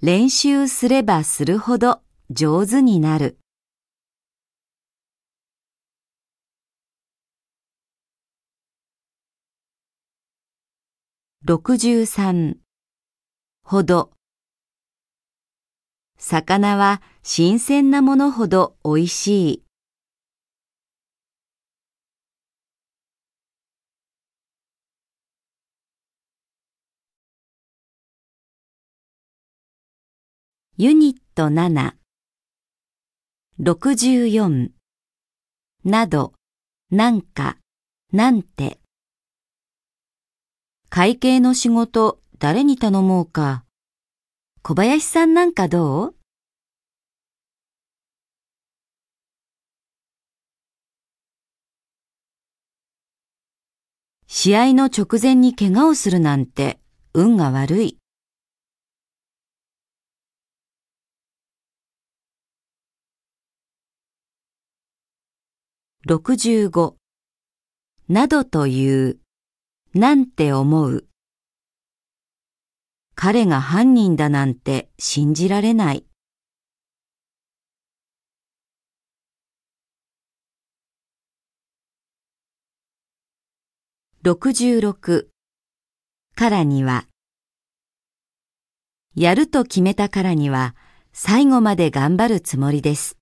[0.02, 2.02] 練習すればするほど
[2.32, 3.38] 上手になる。
[11.46, 12.56] 63
[13.64, 14.12] ほど
[16.18, 19.67] 魚は新鮮なものほどおいしい。
[30.80, 31.96] ユニット7
[33.60, 34.70] 64
[35.84, 36.34] など、
[36.92, 37.58] なんか、
[38.14, 38.80] なんて。
[40.90, 43.66] 会計の仕事誰に頼もうか。
[44.62, 46.16] 小林さんなんかどう？
[54.28, 56.80] 試合の直前に怪我をするなんて
[57.16, 57.97] 運が悪い。
[66.08, 66.94] 65
[68.08, 69.18] などという、
[69.94, 71.06] なんて思う。
[73.14, 76.06] 彼が犯人だなんて信じられない。
[84.24, 85.28] 66
[86.36, 87.06] からには
[89.14, 90.74] やると決めたからには
[91.12, 93.17] 最後まで頑張るつもりです。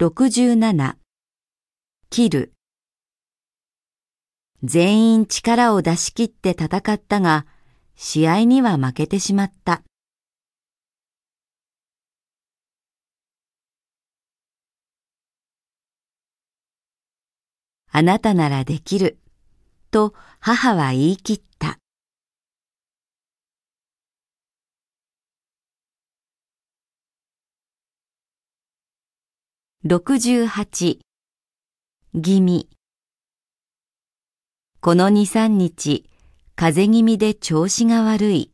[0.00, 0.96] 67
[2.10, 2.52] 切る
[4.64, 7.46] 全員力を出し切って戦ったが、
[7.94, 9.82] 試合には負けてしまった。
[17.90, 19.18] あなたならできる、
[19.90, 21.51] と母は言い切った。
[29.84, 31.00] 68
[32.14, 32.68] 気味。
[34.80, 36.08] この二三日
[36.54, 38.52] 風邪気味で調子が悪い。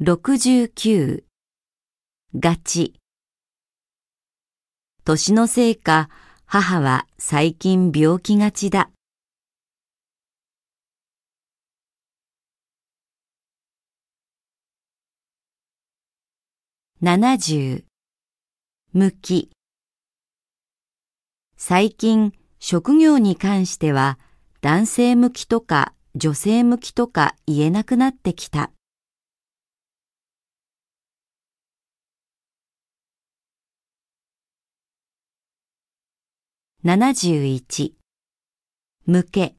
[0.00, 1.24] 69
[2.38, 2.94] ガチ。
[5.04, 6.08] 年のせいか
[6.46, 8.90] 母は最近病気がちだ。
[17.00, 17.84] 70
[18.92, 19.50] 向き
[21.56, 24.18] 最近職業に関しては
[24.62, 28.72] 男性向きとか女性向きとか言えなくなってきた。
[36.84, 37.92] 71
[39.06, 39.54] 向け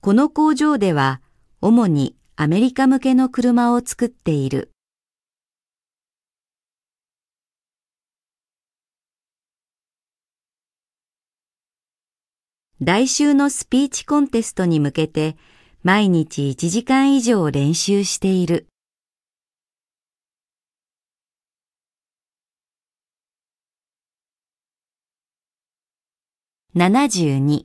[0.00, 1.22] この工場では
[1.60, 4.72] 主にアメリカ向けの車を作っている。
[12.80, 15.36] 来週のスピーチコンテストに向けて
[15.82, 18.68] 毎日1時間以上練習している。
[26.76, 27.64] 72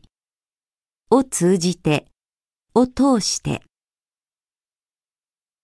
[1.11, 2.07] を通じて
[2.73, 3.61] を通して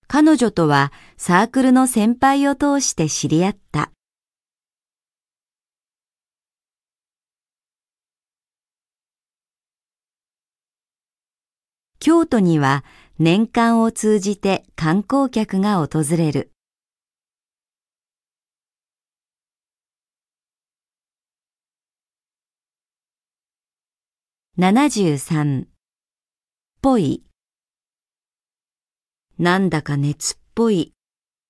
[0.07, 3.91] 彼女とはサークルの先輩を通して知り合った。
[12.01, 12.85] 京都には
[13.17, 16.53] 年間を通じて観光客が訪れる。
[24.57, 25.67] 73
[26.81, 27.25] ぽい。
[29.37, 30.93] なんだか熱っぽい。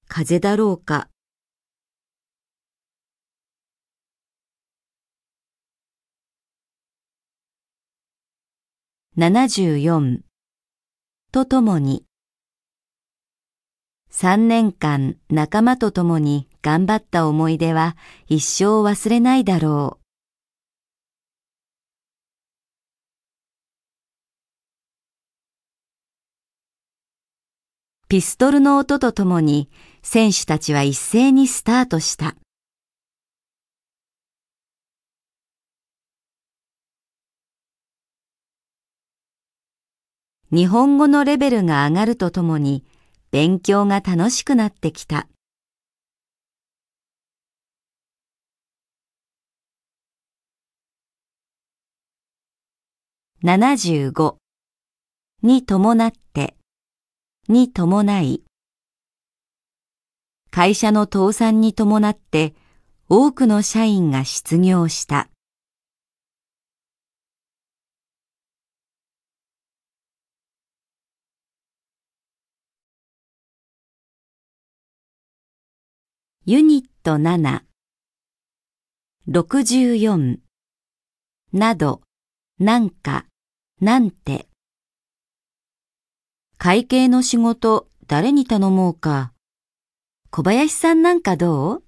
[0.08, 1.10] 風だろうか。
[9.16, 10.28] 74
[11.32, 12.05] とともに
[14.11, 17.95] 3年間仲間と共に頑張った思い出は
[18.27, 20.03] 一生忘れないだろう。
[28.07, 29.69] ピストルの音とともに
[30.01, 32.38] 選手たちは一斉にスタートした。
[40.52, 42.84] 日本語のレベルが上がるとともに
[43.30, 45.28] 勉強が楽しくなってきた。
[53.43, 54.38] 75
[55.43, 56.56] に伴って
[57.47, 58.43] に伴い
[60.50, 62.56] 会社の倒産に伴って
[63.08, 65.30] 多くの社員が失業した。
[76.52, 77.62] ユニット7
[79.30, 80.38] 64
[81.54, 82.02] など、
[82.58, 83.28] なんか、
[83.80, 84.47] なんて。
[86.58, 89.32] 会計の仕事誰に頼もうか。
[90.32, 91.84] 小林さんなんかどう？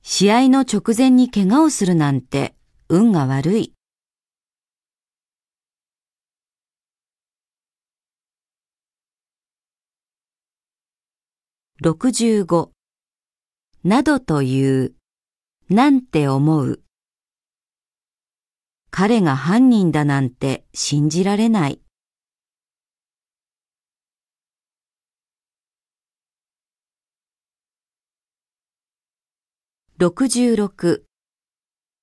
[0.00, 2.54] 試合の直前に怪我をするなんて
[2.88, 3.75] 運が悪い。
[11.82, 12.70] 65
[13.84, 14.94] などという、
[15.68, 16.80] なんて思う。
[18.90, 21.82] 彼が犯人だなんて信じられない。
[29.98, 31.02] 66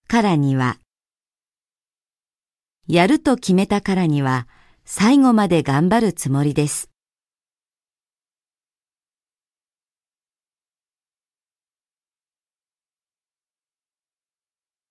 [0.07, 0.77] からには
[2.87, 4.47] やると決めたからには
[4.85, 6.92] 最後まで頑張るつもりです。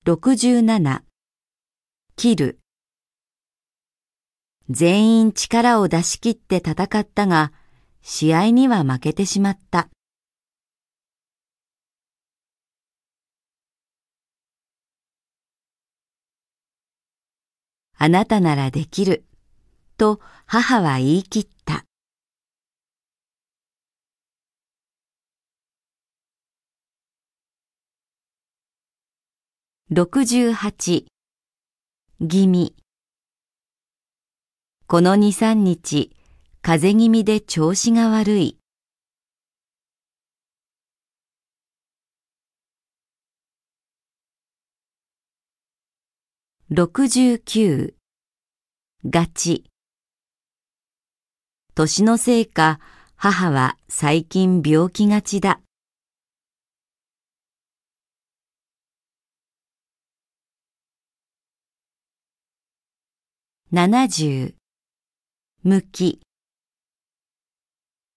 [0.05, 1.05] 67
[2.17, 2.59] 切る
[4.69, 7.53] 全員力を出し切って戦ったが、
[8.03, 9.91] 試合には負けてしまった。
[17.97, 19.25] あなたならできる、
[19.99, 21.62] と母は言い切った。
[29.95, 31.05] 68
[32.27, 32.75] 気味。
[34.87, 36.17] この二三日
[36.63, 38.59] 風邪気味で調子が悪い。
[46.71, 47.93] 69
[49.05, 49.67] ガチ。
[51.75, 52.81] 年のせいか
[53.15, 55.61] 母は最近病気がちだ。
[63.75, 64.53] 70
[65.63, 66.21] 向き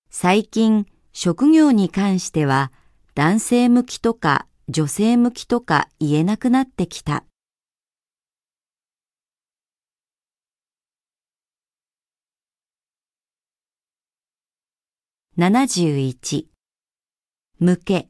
[0.10, 2.74] 最近職業に関しては
[3.14, 7.24] 男性向きとか女性向きとか言えなくなってきた。
[15.38, 16.48] 71
[17.60, 18.10] 向け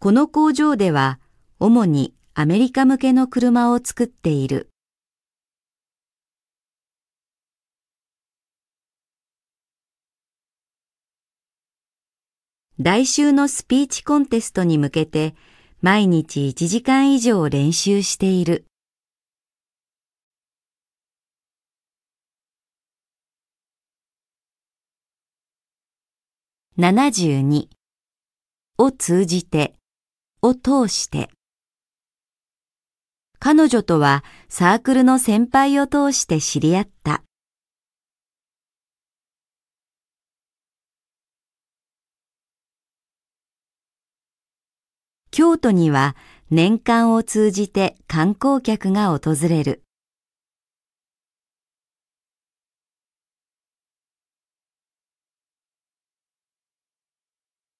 [0.00, 1.18] この工場では
[1.58, 4.69] 主にアメリカ向けの車を作っている。
[12.82, 15.34] 来週のスピーチコンテストに向けて
[15.82, 18.64] 毎日1時間以上練習している。
[26.78, 27.68] 72
[28.78, 29.74] を通じて
[30.40, 31.28] を通して
[33.38, 37.22] 彼女とはサークルの先輩を通して知り合った。
[45.32, 46.16] 京都には
[46.50, 49.84] 年間を通じて観光客が訪れる。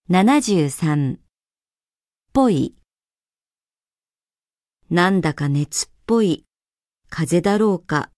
[0.09, 1.19] 73
[2.33, 2.77] ぽい。
[4.89, 6.45] なんだか熱っぽい。
[7.09, 8.11] 風だろうか。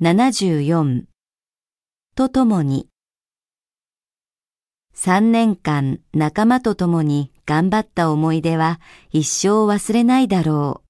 [0.00, 1.11] 74
[2.14, 2.88] とともに
[4.94, 8.80] 3年間仲間と共に頑張った思い出は
[9.12, 10.88] 一生忘れないだろう。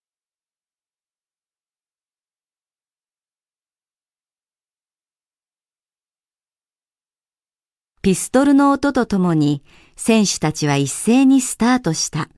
[8.03, 9.63] ピストルの音とともに
[9.95, 12.31] 選手たちは一斉にスタートした。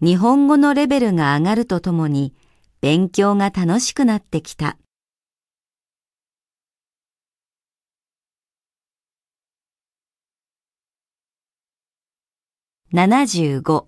[0.00, 2.32] 日本語のレベルが上がるとともに
[2.80, 4.78] 勉強が楽しくなってきた。
[12.92, 13.86] 75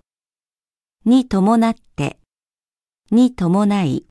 [1.05, 2.19] に伴って
[3.09, 4.05] に伴い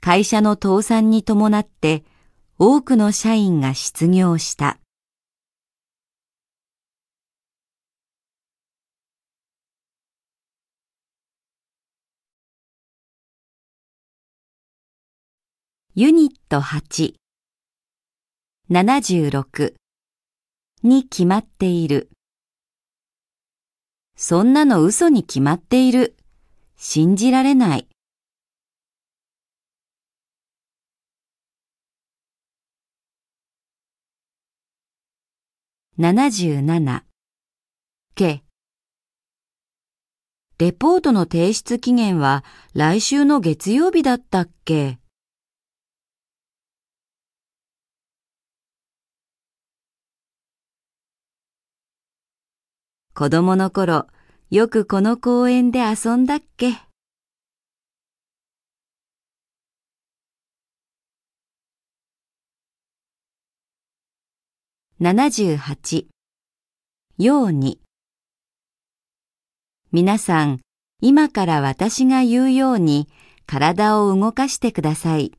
[0.00, 2.04] 会社の倒産に伴って
[2.56, 4.78] 多くの社員が失業した。
[16.00, 17.14] ユニット8
[18.70, 19.74] 76
[20.84, 22.08] に決まっている。
[24.16, 26.16] そんなの嘘に決まっている。
[26.76, 27.88] 信じられない。
[35.98, 37.02] 77
[38.14, 38.44] け
[40.60, 45.00] レポートの提出期限は来週の月曜日だったっけ
[53.18, 54.06] 子供の頃、
[54.48, 56.74] よくこの公園で遊んだっけ
[65.00, 66.06] ？78
[67.18, 67.80] ように。
[69.90, 70.60] 皆さん、
[71.00, 73.08] 今から私が言うように
[73.46, 75.37] 体を動かしてください。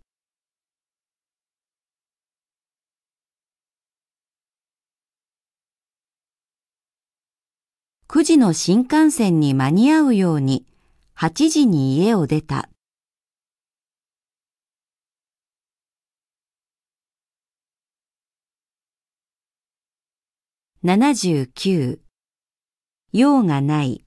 [8.12, 10.66] 9時の新幹線に間に合うように
[11.16, 12.68] 8時に家を出た。
[20.84, 22.00] 79
[23.12, 24.04] 用がない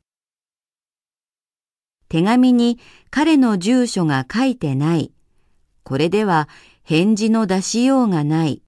[2.09, 2.81] 手紙に
[3.11, 5.13] 彼の住所が書いてない。
[5.85, 6.49] これでは
[6.83, 8.62] 返事の出しようがない。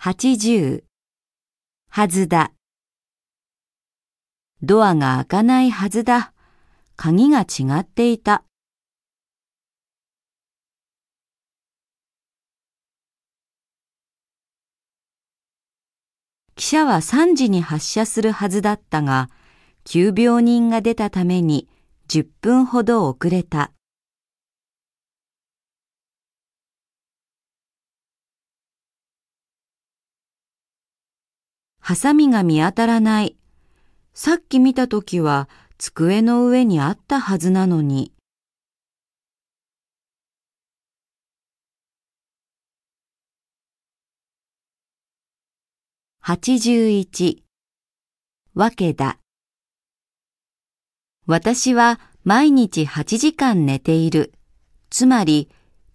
[0.00, 0.84] 80
[1.90, 2.52] はずだ。
[4.62, 6.32] ドアが開かないはずだ。
[6.94, 8.44] 鍵が違っていた。
[16.56, 19.28] 汽車は3時に発車するはずだったが
[19.82, 21.68] 急病人が出たために
[22.08, 23.72] 10分ほど遅れた。
[31.88, 33.38] ハサミが見当たらない。
[34.12, 38.12] さっき見たときは机の上にあったはずなのに。
[46.22, 47.38] 81
[48.52, 49.18] わけだ
[51.26, 54.34] 私は毎日8時間寝ている。
[54.90, 55.48] つまり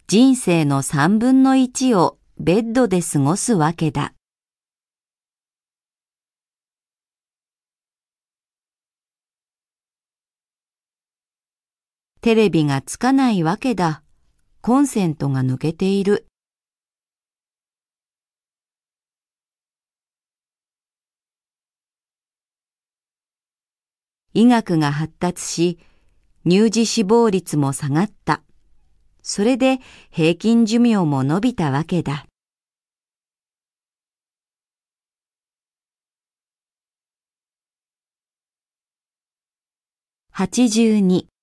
[0.08, 4.12] 人生の3分の1をベッドで過ごすわけだ。
[12.24, 14.02] テレビがつかないわけだ。
[14.62, 16.26] コンセントが抜けている。
[24.32, 25.78] 医学が発達し、
[26.48, 28.40] 乳児死亡率も下がった。
[29.20, 32.24] それで平均寿命も伸びたわけだ。
[40.32, 41.33] 82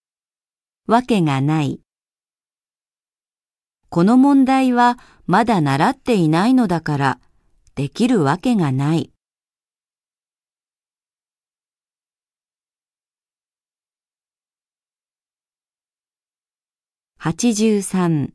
[0.87, 1.79] わけがない。
[3.89, 7.19] この問題はまだ習っていないのだから、
[7.75, 9.11] できるわけがない。
[17.19, 18.31] 83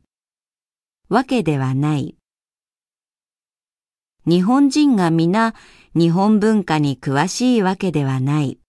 [1.09, 2.15] わけではない。
[4.25, 5.53] 日本人が皆
[5.93, 8.59] 日本文化に詳しいわけではない。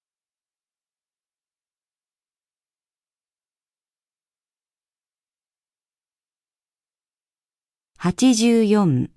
[8.01, 9.09] 84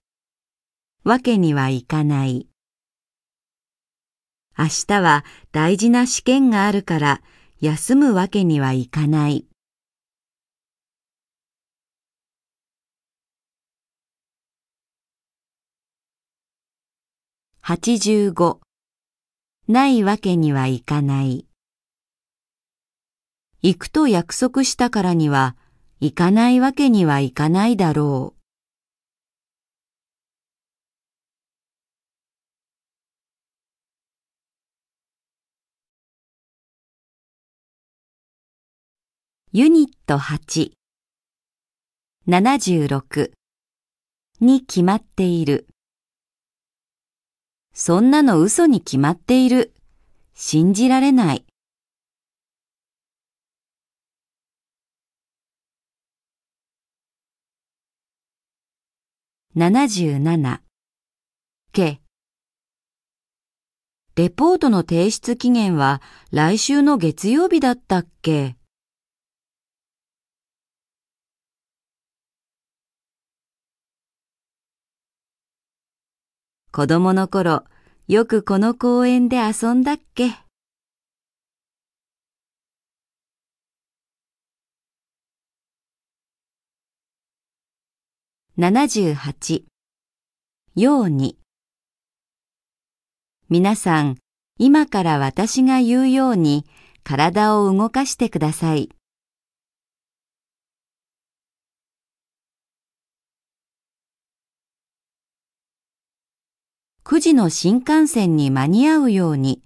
[1.04, 2.48] わけにはいかない。
[4.58, 7.22] 明日は大事な試験があるから
[7.60, 9.46] 休むわけにはいかない。
[17.62, 18.62] 85
[19.68, 21.46] ないわけにはいかない。
[23.62, 25.56] 行くと約束したからには
[26.00, 28.41] 行かないわけにはいかないだろう。
[39.54, 40.72] ユニット8
[42.26, 43.32] 76
[44.40, 45.68] に決まっている。
[47.74, 49.74] そんなの嘘に決まっている。
[50.34, 51.46] 信じられない。
[59.58, 60.60] 77
[61.74, 62.00] け
[64.16, 68.56] レポートの提出期限は来週の月曜日だったっけ
[76.74, 77.66] 子供の頃、
[78.08, 80.38] よくこの公園で遊んだっけ
[88.58, 89.64] ？78
[90.76, 91.38] ように。
[93.50, 94.16] 皆さん、
[94.58, 96.66] 今から私が言うように
[97.04, 98.96] 体を動かしてください。
[107.12, 109.62] 9時の新幹線に間に合うように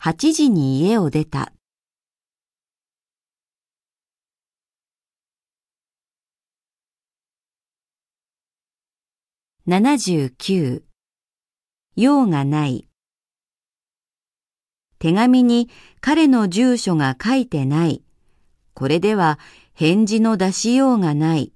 [0.00, 1.52] 8時に家を出た。
[9.68, 10.82] 79
[11.94, 12.88] 用がない
[14.98, 15.70] 手紙に
[16.00, 18.02] 彼の住所が書いてない。
[18.74, 19.38] これでは
[19.72, 21.52] 返事の出しようがない。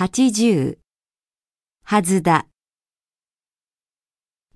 [0.00, 0.78] 80
[1.82, 2.46] はずだ。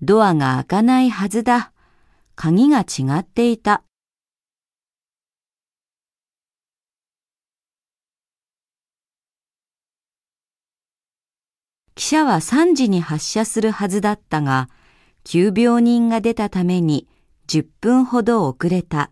[0.01, 1.73] ドアが開かないはずだ。
[2.35, 3.83] 鍵が違っていた。
[11.97, 14.69] 汽車は3時に発車するはずだったが
[15.25, 17.09] 急病人が出たために
[17.49, 19.11] 10分ほど遅れた。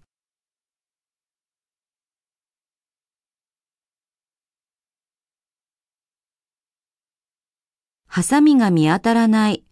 [8.14, 9.64] ハサミが見当たらない。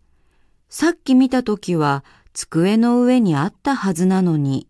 [0.70, 4.70] さっき見たときは机の上にあったはずなのに。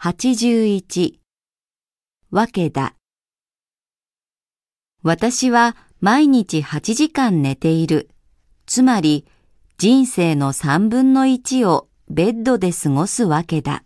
[0.00, 1.18] 81
[2.30, 2.94] わけだ。
[5.02, 8.08] 私は毎日8時間寝ている。
[8.64, 9.26] つまり
[9.76, 13.84] 人生の3分の1をベッドで過ごすわけだ。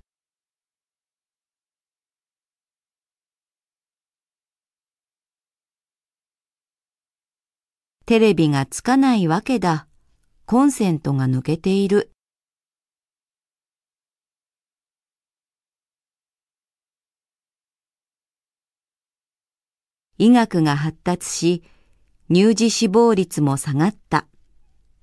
[8.06, 9.86] テレビがつかないわけだ。
[10.44, 12.10] コンセントが抜けている。
[20.18, 21.62] 医学が発達し、
[22.30, 24.26] 乳児死亡率も下がった。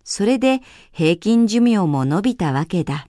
[0.03, 0.59] それで
[0.91, 3.07] 平均寿命も伸びたわけだ。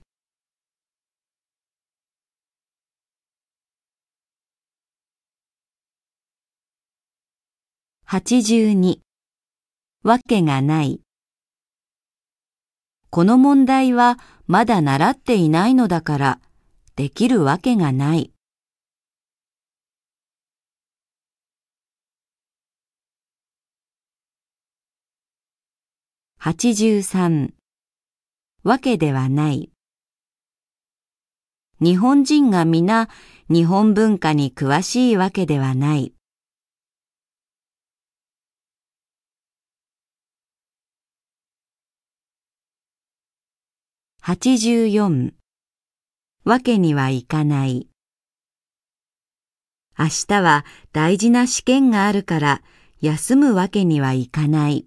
[8.07, 9.12] 82
[10.05, 10.99] わけがない。
[13.09, 16.39] この問題はまだ習っていないのだから、
[16.97, 18.33] できるわけがない。
[26.41, 27.53] 83
[28.63, 29.71] わけではない。
[31.79, 33.07] 日本人が皆
[33.49, 36.13] 日本文化に詳しいわけではない。
[44.25, 45.33] 84
[46.45, 47.89] わけにはいかない。
[49.99, 50.63] 明日は
[50.93, 52.61] 大事な試験があるから
[53.01, 54.85] 休むわけにはいかない。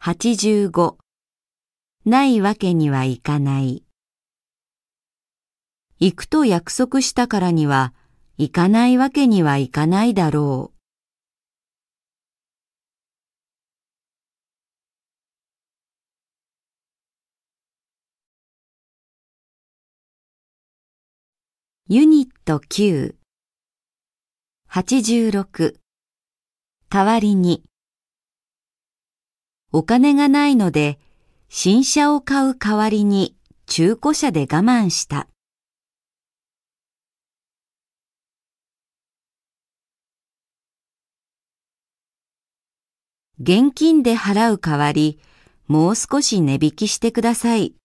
[0.00, 0.96] 85
[2.06, 3.84] ないわけにはいかない。
[5.98, 7.92] 行くと約束したからには、
[8.38, 10.79] 行かないわけにはいかないだろう。
[21.92, 23.16] ユニット9
[24.70, 25.74] 86
[26.88, 27.64] 代わりに
[29.72, 31.00] お金がないので
[31.48, 33.34] 新車を買う代わりに
[33.66, 35.26] 中古車で我慢した。
[43.40, 45.18] 現金で払う代わり、
[45.66, 47.79] もう少し値引きしてください。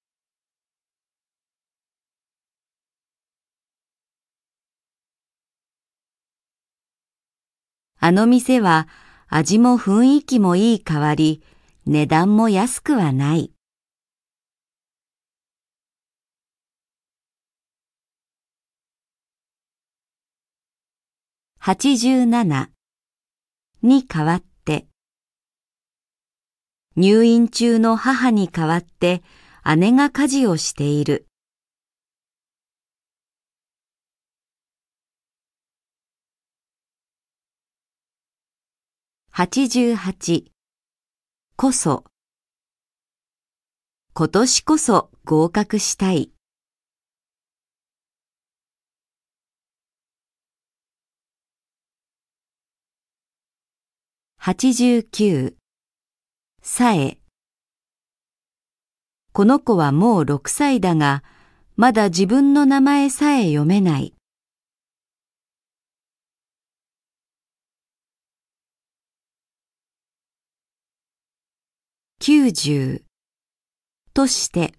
[8.08, 8.88] あの店は
[9.30, 11.42] 味も雰囲気もいい代わり、
[11.88, 13.52] 値段も安くはない。
[21.60, 22.68] 87
[23.82, 24.86] に代わって
[26.96, 29.24] 入院中の母に代わって
[29.78, 31.26] 姉が家事をしている。
[39.38, 40.46] 88
[41.58, 42.06] こそ
[44.14, 46.32] 今年こそ合格したい。
[54.42, 55.56] 89
[56.62, 57.18] さえ
[59.34, 61.26] この子はもう6歳だが、
[61.76, 64.15] まだ自分の名前さえ読めない。
[72.28, 73.04] 90
[74.16, 74.74] として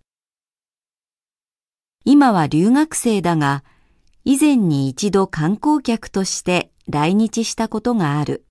[2.04, 3.62] 今は留学生だが
[4.24, 8.46] 以前に一度観光客として来日したことがある。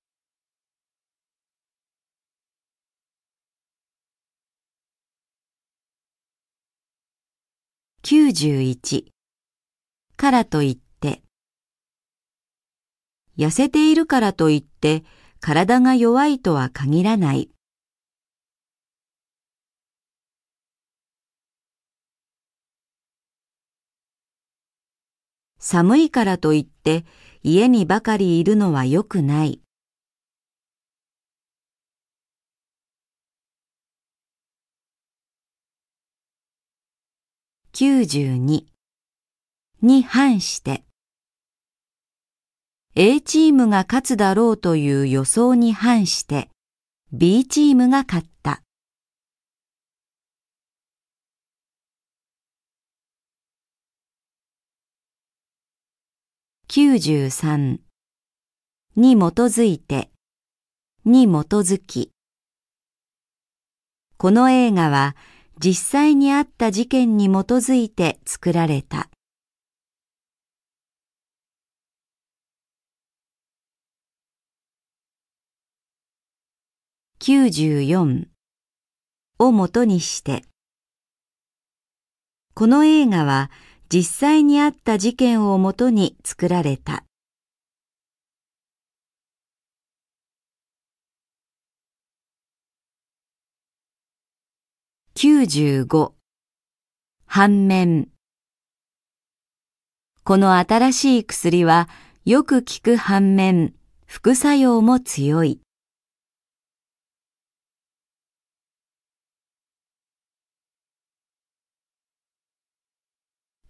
[8.04, 9.08] 91
[10.16, 11.22] からといって
[13.38, 15.04] 痩せているからといって
[15.42, 17.50] 体が弱いとは限らない。
[25.68, 27.06] 寒いからといって
[27.42, 29.62] 家にばかりいるのは良くない。
[37.74, 38.66] 92
[39.82, 40.84] に反して
[42.94, 46.52] A チームが勝つだろうという予想に反して
[47.12, 48.65] B チームが勝った。
[56.76, 57.80] 93
[58.98, 60.10] に基づいて。
[61.06, 62.12] に基づき。
[64.18, 65.16] この映画は
[65.58, 69.10] 実際にあった事件に基づいて作られた。
[77.22, 78.28] 94
[79.40, 80.44] をもとにして。
[82.54, 83.50] この映画は
[83.90, 87.04] 実際にあった事件をもとに作られた。
[95.16, 96.12] 95
[97.26, 98.10] 反面
[100.24, 101.88] この新しい薬は
[102.26, 103.76] よく効く反面
[104.08, 105.65] 副作用も強い。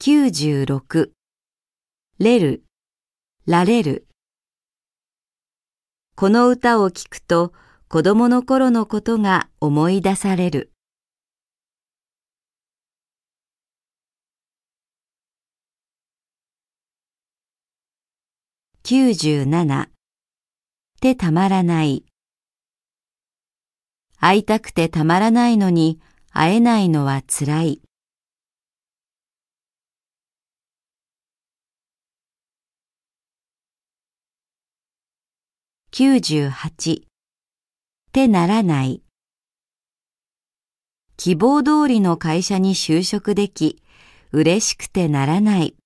[0.07, 1.09] 96
[2.19, 2.63] れる、
[3.47, 4.05] られる。
[6.15, 7.53] この歌を聴くと
[7.87, 10.71] 子供の頃のことが思い出される。
[18.83, 19.87] 97
[21.01, 22.05] てたまらない。
[24.19, 25.99] 会いたくてたまらないのに
[26.29, 27.81] 会えないのはつらい。
[35.97, 37.03] 98
[38.11, 39.01] てならない。
[41.15, 43.81] 希望通りの会社に就職でき、
[44.33, 45.77] 嬉しくてならない。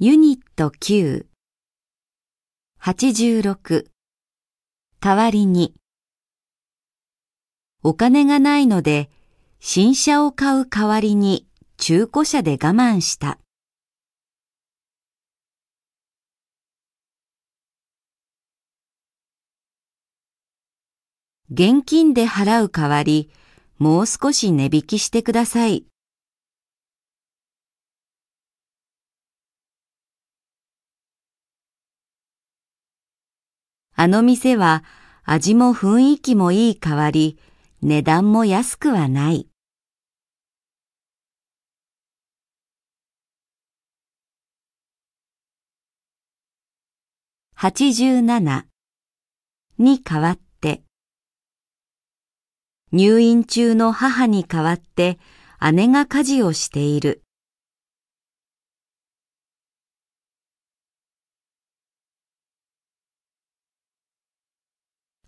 [0.00, 1.26] ユニット9
[2.80, 3.86] 86
[4.98, 5.76] 代わりに。
[7.88, 9.10] お金がないので、
[9.60, 11.46] 新車を買う代わりに
[11.76, 13.38] 中古車で我慢した。
[21.48, 23.30] 現金で払う代わり、
[23.78, 25.84] もう少し値引きしてください。
[33.94, 34.82] あの店は
[35.22, 37.38] 味も雰囲気もいい代わり、
[37.82, 39.48] 値段も安くはない。
[47.58, 48.64] 87
[49.78, 50.82] に代わって、
[52.92, 55.18] 入院中の母に代わって
[55.72, 57.22] 姉が家事をしている。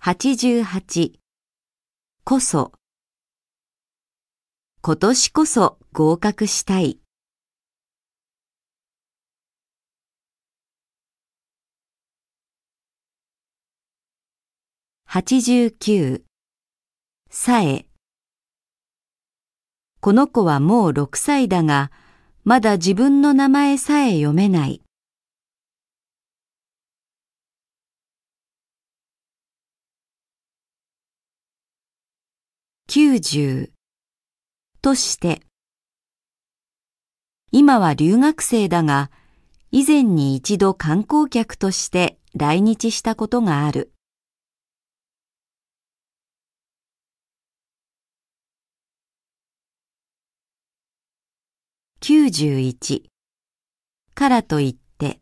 [0.01, 1.28] 88
[2.31, 2.73] こそ
[4.83, 6.99] 今年こそ合格したい。
[15.09, 16.21] 89
[17.31, 17.87] さえ
[20.01, 21.91] この子はもう6歳だが、
[22.45, 24.83] まだ自分の名前さえ読めない。
[32.91, 33.71] 90
[34.81, 35.43] として、
[37.53, 39.11] 今は留学生だが、
[39.71, 43.93] 以前に一度観光客として来日したことがある。
[52.01, 53.03] 91
[54.15, 55.21] からといって、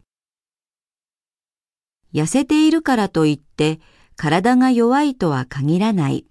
[2.15, 3.81] 痩せているからといって
[4.15, 6.27] 体が弱いとは限らない。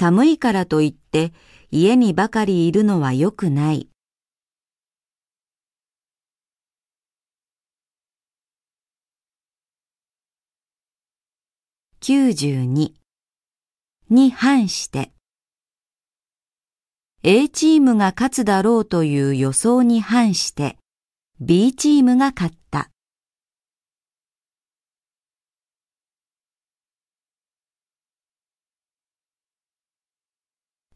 [0.00, 1.32] 寒いからといって
[1.72, 3.88] 家にばかりいるのは良くない。
[12.00, 12.92] 92
[14.08, 15.10] に反して
[17.24, 20.78] A チームが勝つだろうという予想に反して
[21.40, 22.57] B チームが勝った。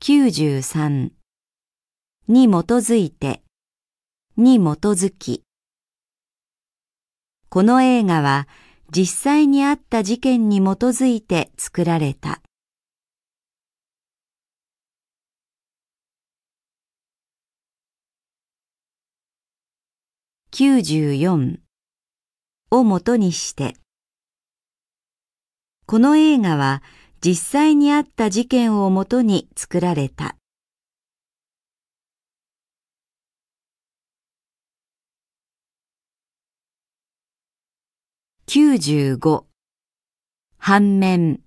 [0.05, 1.12] 93
[2.27, 3.41] に基づいて。
[4.37, 5.45] に基づき。
[7.49, 8.49] この映画は
[8.91, 12.43] 実際にあった事件に基づいて作られた。
[20.51, 21.59] 94
[22.73, 23.77] をもとにして。
[25.87, 26.83] この映画は
[27.24, 30.35] 実際にあった事件をもとに作られた。
[38.49, 39.44] 95
[40.59, 41.40] 反面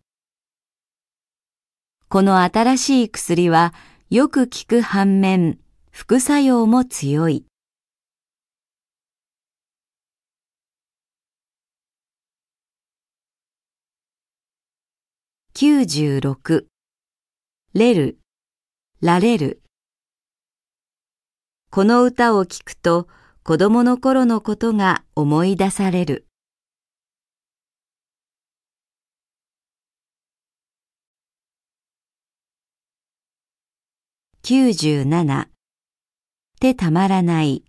[2.08, 3.74] この新しい薬は
[4.10, 5.60] よく効く反面
[5.92, 7.46] 副作用も強い。
[15.58, 16.66] 96
[17.74, 18.20] レル、
[19.02, 19.62] ラレル
[21.72, 23.08] この歌を聴くと
[23.42, 26.28] 子供の頃のことが思い出される。
[34.44, 35.48] 97
[36.60, 37.64] てたまらない。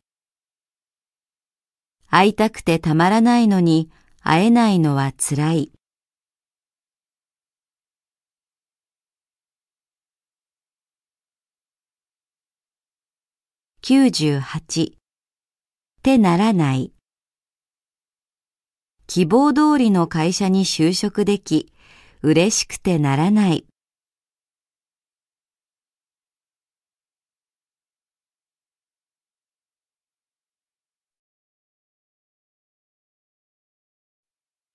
[2.10, 3.90] 会いたくてたまらないのに
[4.22, 5.70] 会えないのはつらい。
[13.88, 14.96] 98
[16.02, 16.92] てならない。
[19.06, 21.72] 希望通りの会社に就職でき、
[22.20, 23.64] 嬉しくてならない。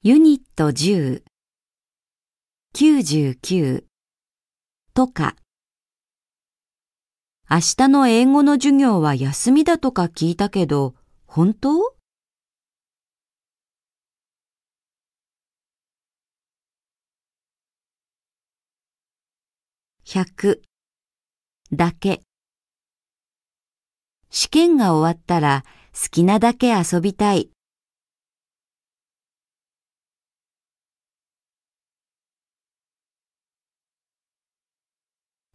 [0.04, 1.24] ユニット10
[2.74, 3.84] 99
[4.94, 5.36] とか
[7.54, 10.96] 明日の英語の授業は休みだとか聞いたけど、
[11.26, 11.98] 本当
[20.06, 20.62] ？100
[21.74, 22.22] だけ。
[24.30, 27.50] 試験が終わったら好きなだけ遊びたい。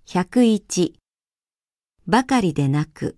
[0.07, 1.06] 101
[2.09, 3.17] ばかりでなく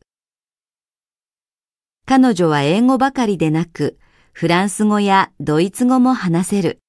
[2.07, 3.99] 彼女は英語ばかりでなく
[4.33, 6.81] フランス語やドイツ語も話せる。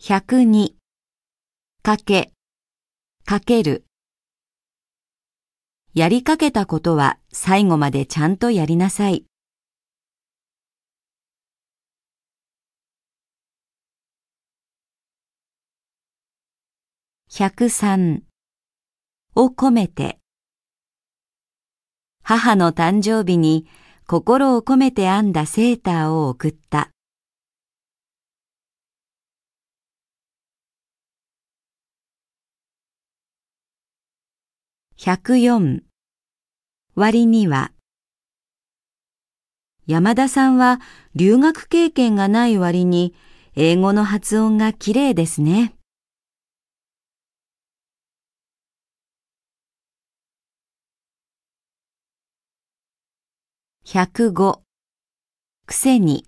[0.00, 0.72] 102
[1.84, 2.32] かけ、
[3.24, 3.84] かける。
[5.94, 9.26] やりかけたことは最後までちゃんとやりなさい。
[17.34, 18.20] 103
[19.36, 20.18] を込めて
[22.22, 23.66] 母の誕生日に
[24.06, 26.90] 心を込めて編んだセーターを送った。
[34.98, 35.80] 104
[36.94, 37.72] 割には
[39.86, 40.82] 山田さんは
[41.14, 43.14] 留学経験がない割に
[43.56, 45.74] 英語の発音がきれいですね。
[53.84, 54.60] 105
[55.66, 56.24] くせに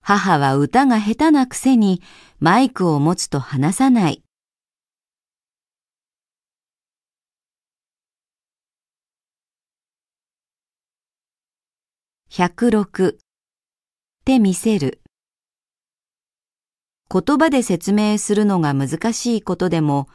[0.00, 2.00] 母は歌が下手なくせに
[2.40, 4.22] マイクを持つと話さない。
[12.30, 13.16] 106っ
[14.24, 15.02] て見せる。
[17.12, 20.08] 言葉で説明するのが難しいことでも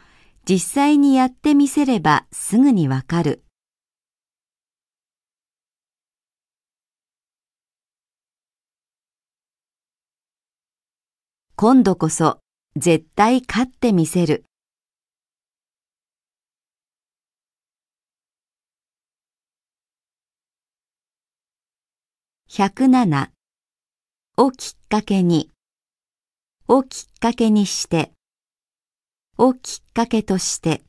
[0.49, 3.43] 実際にやってみせればすぐにわかる。
[11.59, 12.37] 今度こそ
[12.75, 14.45] 絶対勝ってみせる。
[22.51, 23.29] 107
[24.37, 25.49] をきっかけに
[26.67, 28.11] をきっかけにして
[29.39, 30.83] をきっかけとして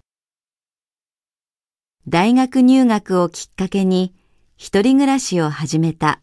[2.06, 4.14] 大学入学をきっかけに
[4.58, 6.20] 一人暮らしを始めた。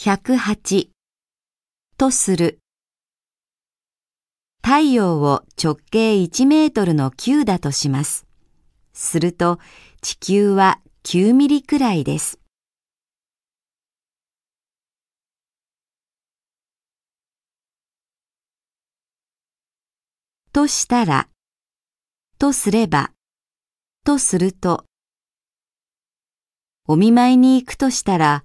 [0.00, 0.90] 108
[1.96, 2.60] とする。
[4.62, 8.24] 太陽を直径1メートルの球だとします。
[8.92, 9.58] すると
[10.00, 12.38] 地球は9ミリくらいです。
[20.52, 21.28] としたら、
[22.38, 23.10] とすれば、
[24.04, 24.84] とすると、
[26.86, 28.44] お見舞いに行くとしたら、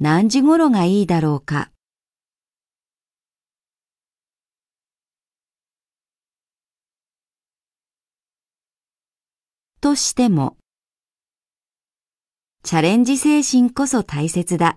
[0.00, 1.70] 何時頃がいいだろうか。
[9.80, 10.56] としても、
[12.64, 14.76] チャレンジ精神こそ大切だ。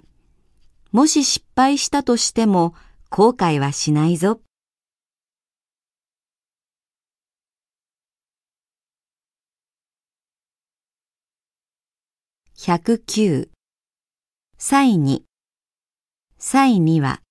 [0.91, 2.75] もし失敗したとしても
[3.09, 4.41] 後悔はしないぞ。
[12.57, 13.56] 109
[14.59, 15.23] 際に
[16.39, 17.21] 際には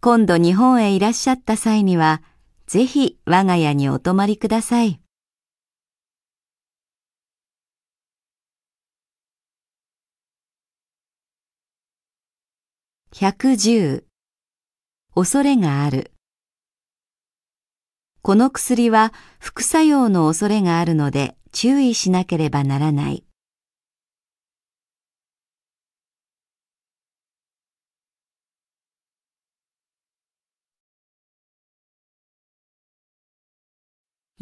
[0.00, 2.20] 今度日本へいらっしゃった際には
[2.66, 5.00] ぜひ我が家にお泊まりください。
[13.12, 14.04] 110
[15.14, 16.12] 恐れがある
[18.22, 23.24] この薬は副作用の恐れがあるので注意しなければならない。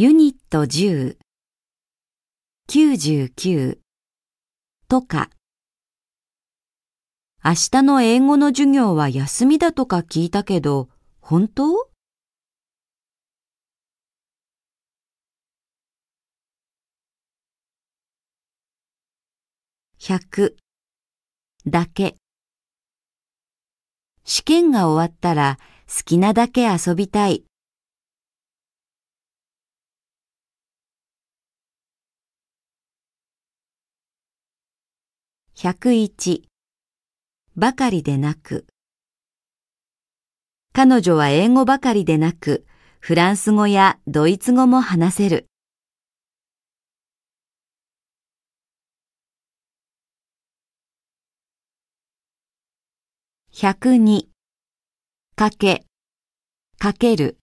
[0.00, 1.16] ユニット10、
[2.70, 3.78] 99
[4.88, 5.28] とか、
[7.44, 10.88] 明日の英語の授業は休みだとか聞いたけど、
[11.20, 11.90] 本当
[19.98, 20.54] ？100
[21.66, 22.14] だけ。
[24.22, 25.58] 試験が終わったら
[25.88, 27.47] 好きなだけ遊びたい。
[35.60, 36.42] 101
[37.56, 38.68] ばかりでなく。
[40.72, 42.64] 彼女は英語ばかりでなく
[43.00, 45.48] フランス語やドイツ語も話せる。
[53.52, 54.26] 102
[55.34, 55.86] かけ。
[56.78, 57.36] かける。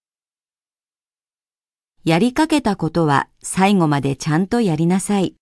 [2.06, 5.36] やりかけたことは最後までちゃんとやりなさい。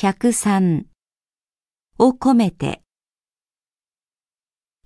[0.00, 0.84] 103
[1.98, 2.82] を込めて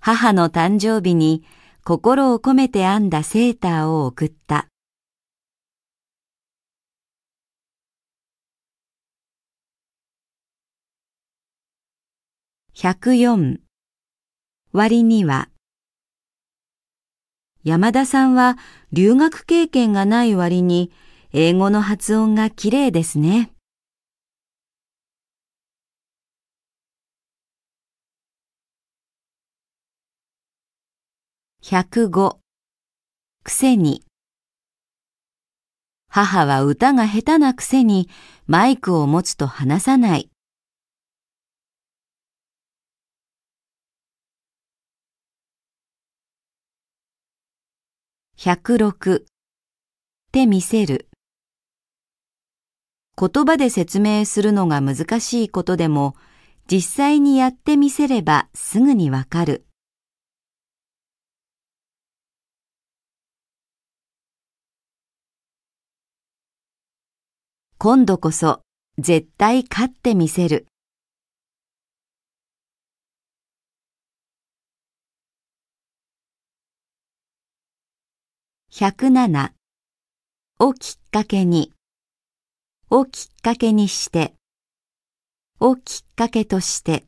[0.01, 1.44] 母の誕生日に
[1.84, 4.68] 心を込めて編んだセーターを送った。
[12.74, 13.59] 104
[14.72, 15.51] 割には
[17.64, 18.56] 山田さんは
[18.94, 20.90] 留学経験がない割に
[21.34, 23.52] 英語の発音が綺麗ですね。
[31.64, 32.39] 105
[33.44, 34.05] くせに
[36.09, 38.09] 母は歌が下手なくせに
[38.48, 40.28] マイクを持つと話さない。
[48.36, 49.22] 106っ
[50.32, 51.09] て見せる。
[53.16, 56.16] 言葉で説明するのが難しいことでも、
[56.68, 59.64] 実際にやってみせればすぐにわかる。
[67.84, 68.62] 今度こそ
[68.98, 70.68] 絶対勝ってみせる。
[78.70, 79.50] 107
[80.60, 81.72] をきっかけに。
[82.88, 84.34] をきっかけにして。
[85.59, 87.04] をきっかけとして。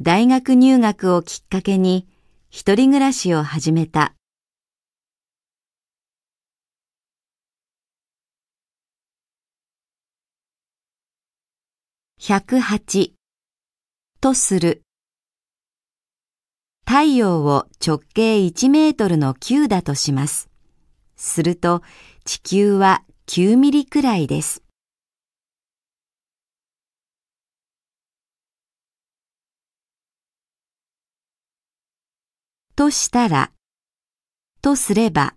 [0.00, 2.08] 大学入学をきっかけに
[2.48, 4.14] 一人暮らしを始めた。
[12.26, 13.12] 108
[14.22, 14.80] とする
[16.86, 20.48] 太陽を直径1メートルの球だとします。
[21.16, 21.82] すると
[22.24, 24.62] 地球は9ミリくらいです。
[32.74, 33.52] としたら、
[34.62, 35.34] とすれば、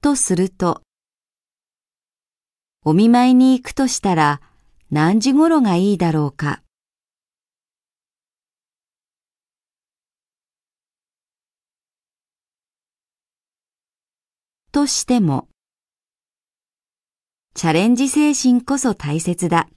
[0.00, 0.80] とすると、
[2.84, 4.40] お見舞いに行くとしたら
[4.90, 6.62] 何時頃がいいだろうか。
[14.72, 15.48] としても、
[17.54, 19.68] チャレンジ精神こそ大切だ。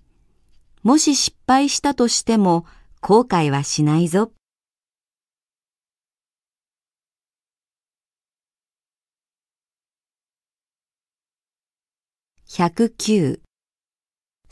[0.83, 2.65] もし失敗したとしても
[3.01, 4.31] 後悔はしないぞ。
[12.47, 13.41] 109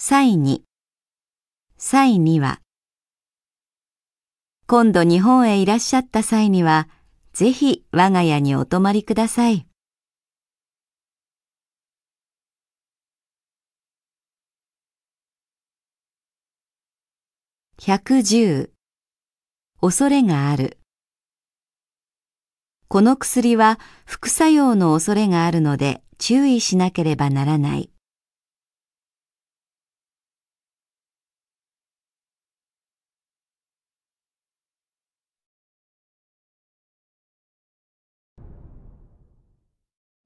[0.02, 0.64] 際に
[1.78, 2.62] 際には
[4.66, 6.88] 今度日本へいらっしゃった際には
[7.34, 9.68] ぜひ我が家にお泊まりください。
[17.82, 18.70] 110
[19.82, 20.78] 恐れがある
[22.88, 27.92] この薬は副作用の恐れがあるので注意しなければならない。